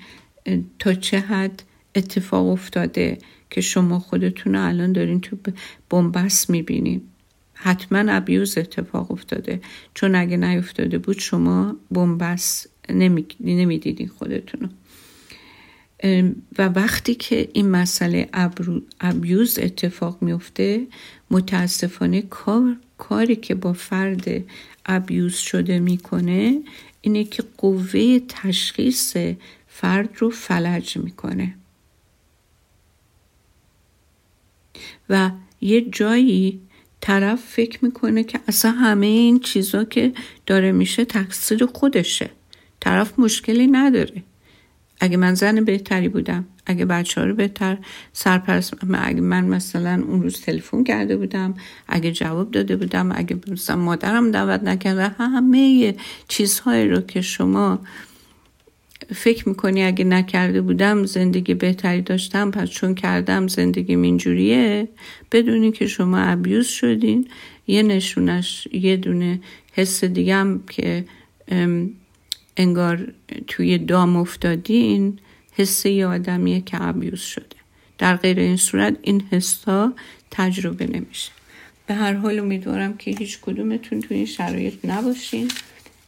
تا 0.79 0.93
چه 0.93 1.19
حد 1.19 1.63
اتفاق 1.95 2.47
افتاده. 2.47 3.17
که 3.51 3.61
شما 3.61 3.99
خودتون 3.99 4.55
الان 4.55 4.91
دارین 4.91 5.21
تو 5.21 5.37
بنبست 5.89 6.49
می‌بینین. 6.49 7.01
حتما 7.53 8.11
ابیوز 8.11 8.57
اتفاق 8.57 9.11
افتاده. 9.11 9.61
چون 9.93 10.15
اگه 10.15 10.37
نیفتاده 10.37 10.97
بود 10.97 11.19
شما 11.19 11.75
بنبست 11.91 12.69
نمی‌دیدین 13.39 14.07
خودتون 14.07 14.69
و 16.57 16.67
وقتی 16.67 17.15
که 17.15 17.49
این 17.53 17.69
مسئله 17.69 18.29
ابیوز 19.01 19.59
اتفاق 19.59 20.21
میفته 20.21 20.87
متاسفانه 21.31 22.21
کار 22.21 22.77
کاری 22.97 23.35
که 23.35 23.55
با 23.55 23.73
فرد 23.73 24.43
ابیوز 24.85 25.35
شده 25.35 25.79
می‌کنه 25.79 26.61
اینه 27.01 27.23
که 27.23 27.43
قوه 27.57 28.19
تشخیص 28.27 29.17
فرد 29.67 30.09
رو 30.17 30.29
فلج 30.29 30.97
می‌کنه. 30.97 31.55
و 35.11 35.31
یه 35.61 35.81
جایی 35.81 36.61
طرف 37.01 37.41
فکر 37.41 37.85
می‌کنه 37.85 38.23
که 38.23 38.39
اصلا 38.47 38.71
همه 38.71 39.05
این 39.05 39.39
چیزا 39.39 39.83
که 39.83 40.13
داره 40.45 40.71
میشه 40.71 41.05
تقصیر 41.05 41.65
خودشه. 41.65 42.29
طرف 42.79 43.19
مشکلی 43.19 43.67
نداره. 43.67 44.23
اگه 44.99 45.17
من 45.17 45.33
زن 45.33 45.63
بهتری 45.63 46.09
بودم 46.09 46.45
اگه 46.65 46.85
بچه 46.85 47.21
ها 47.21 47.27
رو 47.27 47.35
بهتر 47.35 47.77
سرپرست 48.13 48.73
اگه 48.93 49.21
من 49.21 49.45
مثلا 49.45 50.03
اون 50.07 50.23
روز 50.23 50.41
تلفن 50.41 50.83
کرده 50.83 51.17
بودم 51.17 51.53
اگه 51.87 52.11
جواب 52.11 52.51
داده 52.51 52.75
بودم 52.75 53.11
اگه 53.15 53.37
مثلا 53.47 53.75
مادرم 53.75 54.31
دعوت 54.31 54.63
نکرده 54.63 55.07
همه 55.07 55.95
چیزهایی 56.27 56.87
رو 56.87 57.01
که 57.01 57.21
شما 57.21 57.79
فکر 59.15 59.49
می‌کنی 59.49 59.83
اگه 59.83 60.05
نکرده 60.05 60.61
بودم 60.61 61.05
زندگی 61.05 61.53
بهتری 61.53 62.01
داشتم 62.01 62.51
پس 62.51 62.69
چون 62.69 62.95
کردم 62.95 63.47
زندگی 63.47 63.95
اینجوریه. 63.95 64.87
بدونی 65.31 65.71
که 65.71 65.87
شما 65.87 66.17
ابیوز 66.17 66.67
شدین. 66.67 67.27
یه 67.67 67.83
نشونش 67.83 68.67
یه 68.71 68.97
دونه 68.97 69.39
حس 69.73 70.03
دیگه 70.03 70.35
هم 70.35 70.63
که 70.69 71.05
انگار 72.57 73.13
توی 73.47 73.77
دام 73.77 74.15
افتادین 74.15 75.19
حس 75.53 75.85
یه 75.85 76.07
آدمیه 76.07 76.61
که 76.61 76.83
ابیوز 76.83 77.21
شده. 77.21 77.45
در 77.97 78.15
غیر 78.15 78.39
این 78.39 78.57
صورت 78.57 78.97
این 79.01 79.23
حسا 79.31 79.93
تجربه 80.31 80.87
نمیشه. 80.87 81.31
به 81.87 81.93
هر 81.93 82.13
حال 82.13 82.39
امیدوارم 82.39 82.97
که 82.97 83.11
هیچ 83.11 83.39
کدومتون 83.41 83.99
توی 83.99 84.17
این 84.17 84.25
شرایط 84.25 84.73
نباشین. 84.83 85.51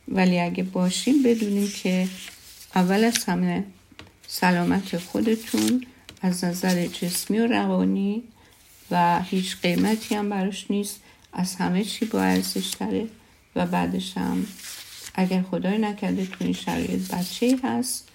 ولی 0.07 0.39
اگه 0.39 0.63
باشین 0.63 1.23
بدونیم 1.23 1.67
که 1.67 2.07
اول 2.76 3.03
از 3.03 3.24
همه 3.24 3.63
سلامت 4.28 4.97
خودتون 4.97 5.86
از 6.21 6.43
نظر 6.43 6.88
جسمی 6.88 7.39
و 7.39 7.47
روانی 7.47 8.24
و 8.91 9.21
هیچ 9.21 9.57
قیمتی 9.61 10.15
هم 10.15 10.30
براش 10.30 10.65
نیست. 10.71 10.99
از 11.34 11.55
همه 11.55 11.84
چی 11.84 12.05
با 12.05 12.21
ارزش 12.21 12.71
و 13.55 13.65
بعدش 13.65 14.17
هم 14.17 14.47
اگر 15.15 15.41
خدای 15.41 15.78
نکرده 15.78 16.26
تو 16.26 16.36
این 16.39 16.53
شرایط 16.53 17.11
بچه 17.11 17.57
هست 17.63 18.07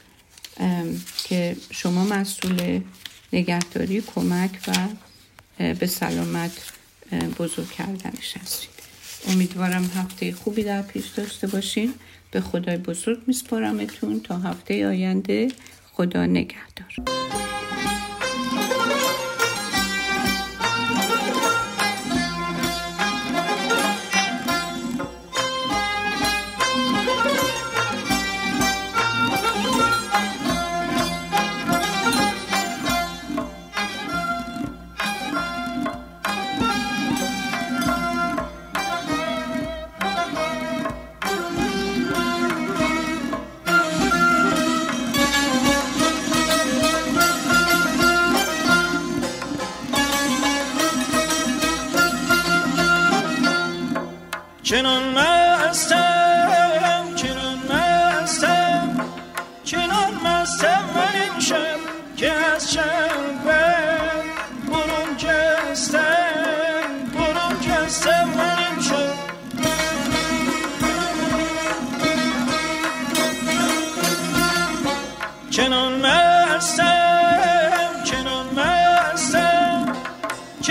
که 1.24 1.56
شما 1.70 2.04
مسئول 2.04 2.80
نگهداری 3.32 4.00
کمک 4.00 4.50
و 4.68 4.72
به 5.74 5.86
سلامت 5.86 6.52
بزرگ 7.38 7.70
کردنش 7.70 8.36
هستید 8.36 8.77
امیدوارم 9.26 9.84
هفته 9.84 10.32
خوبی 10.32 10.62
در 10.62 10.82
پیش 10.82 11.06
داشته 11.06 11.46
باشین. 11.46 11.94
به 12.30 12.40
خدای 12.40 12.76
بزرگ 12.76 13.18
میسپارمتون 13.26 14.20
تا 14.20 14.38
هفته 14.38 14.86
آینده. 14.86 15.48
خدا 15.92 16.26
نگهدار. 16.26 17.18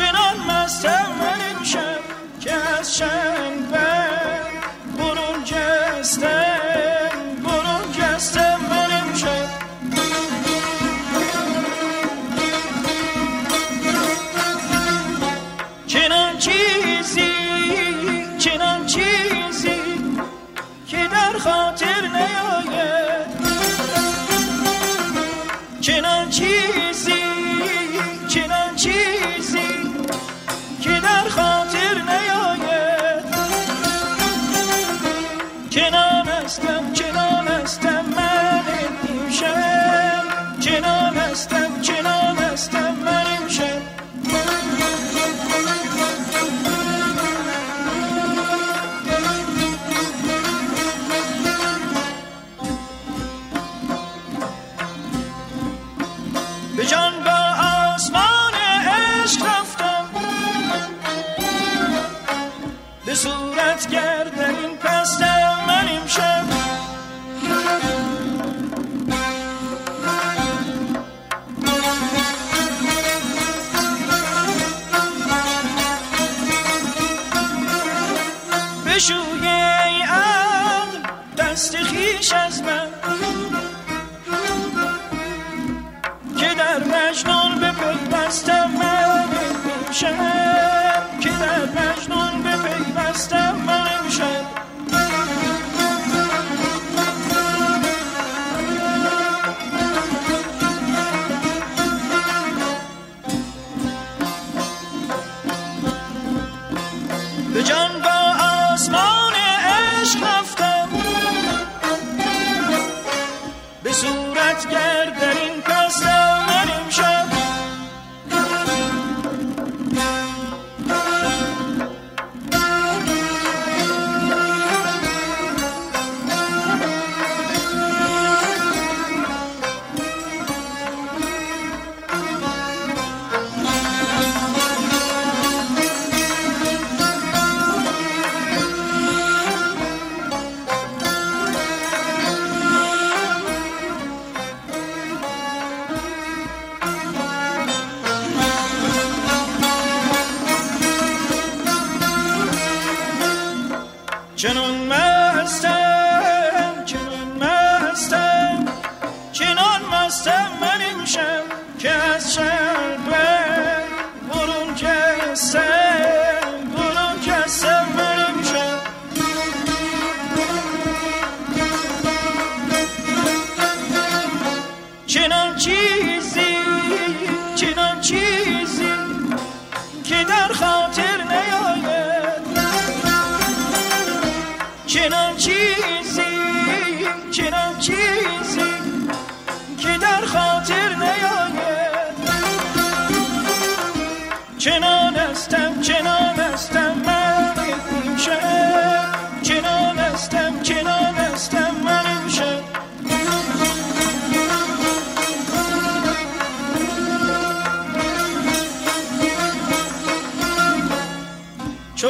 چنان 0.07 0.37
مستم 0.49 1.07
من 1.19 1.63
شب 1.63 1.99
که 2.39 2.53
از 2.53 2.97
چند 2.97 3.36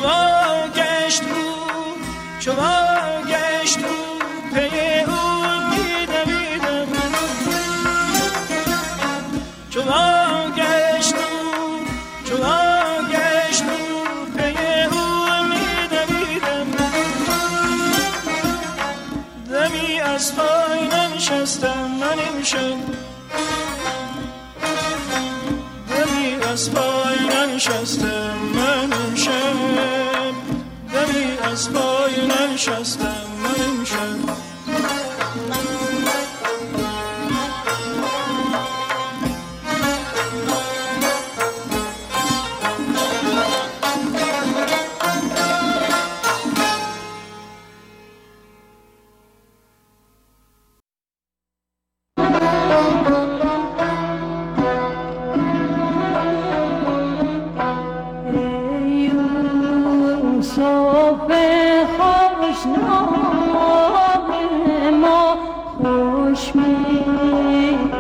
شما 0.01 0.26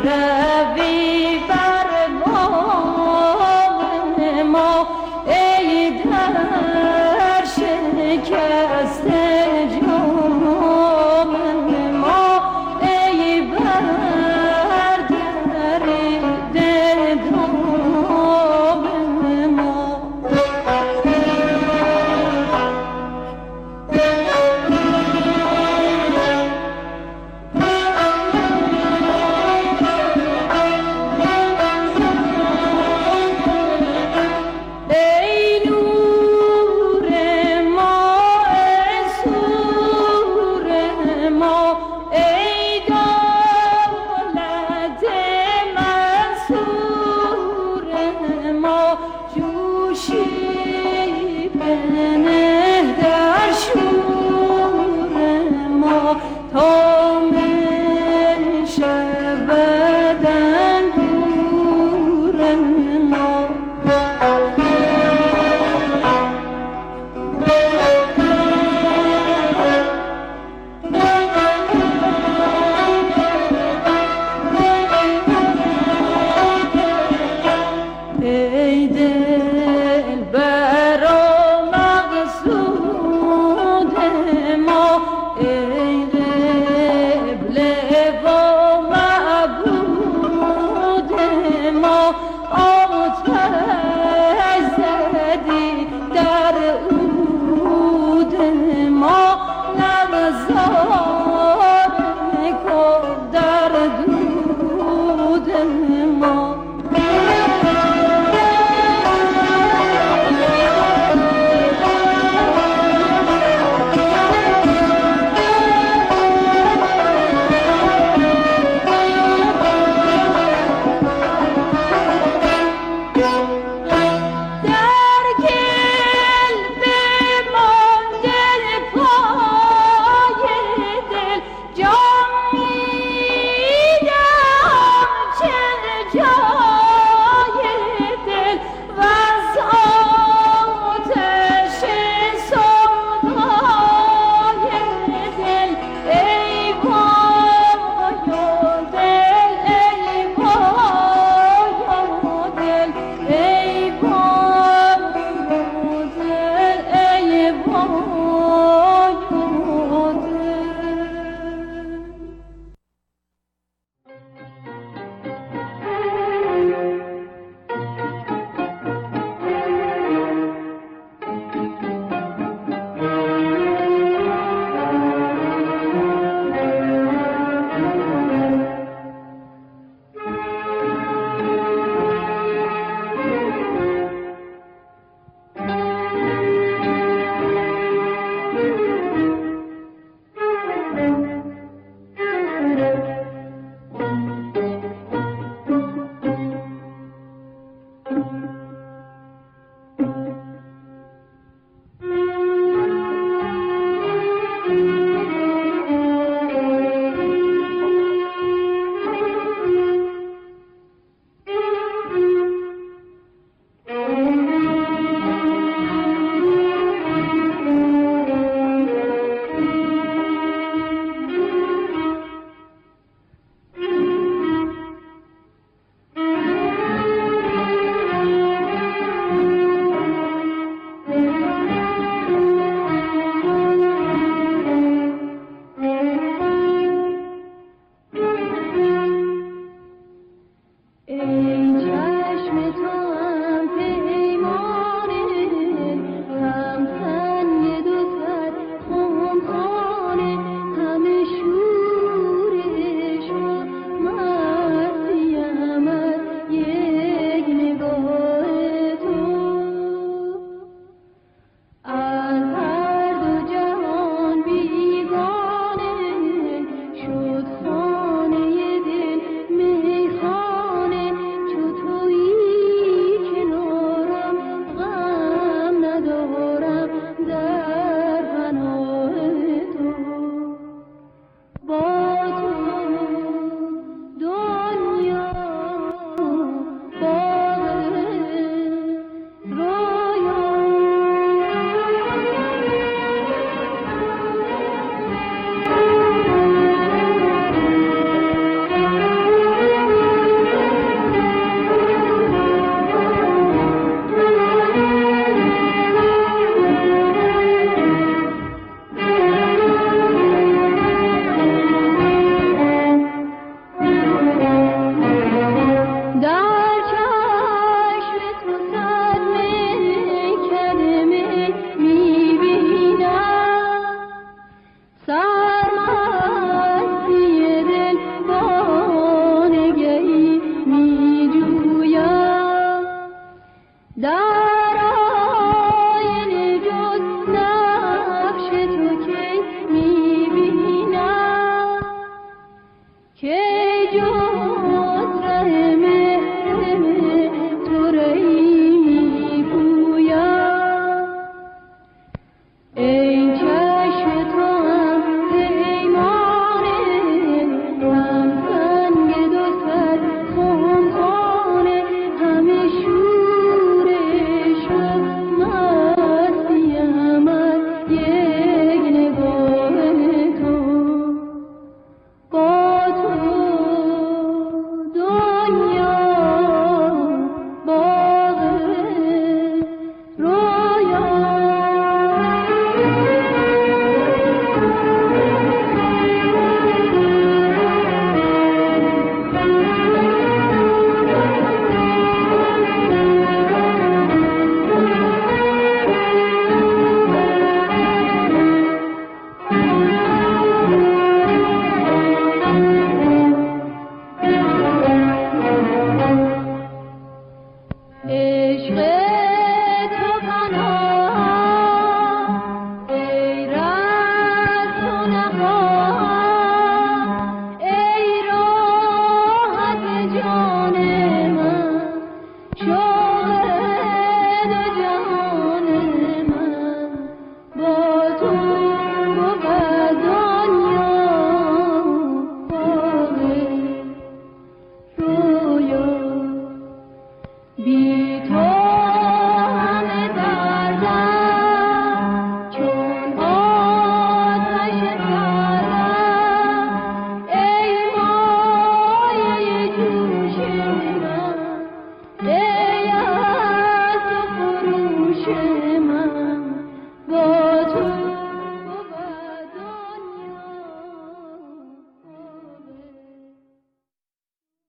Yeah. 0.07 0.46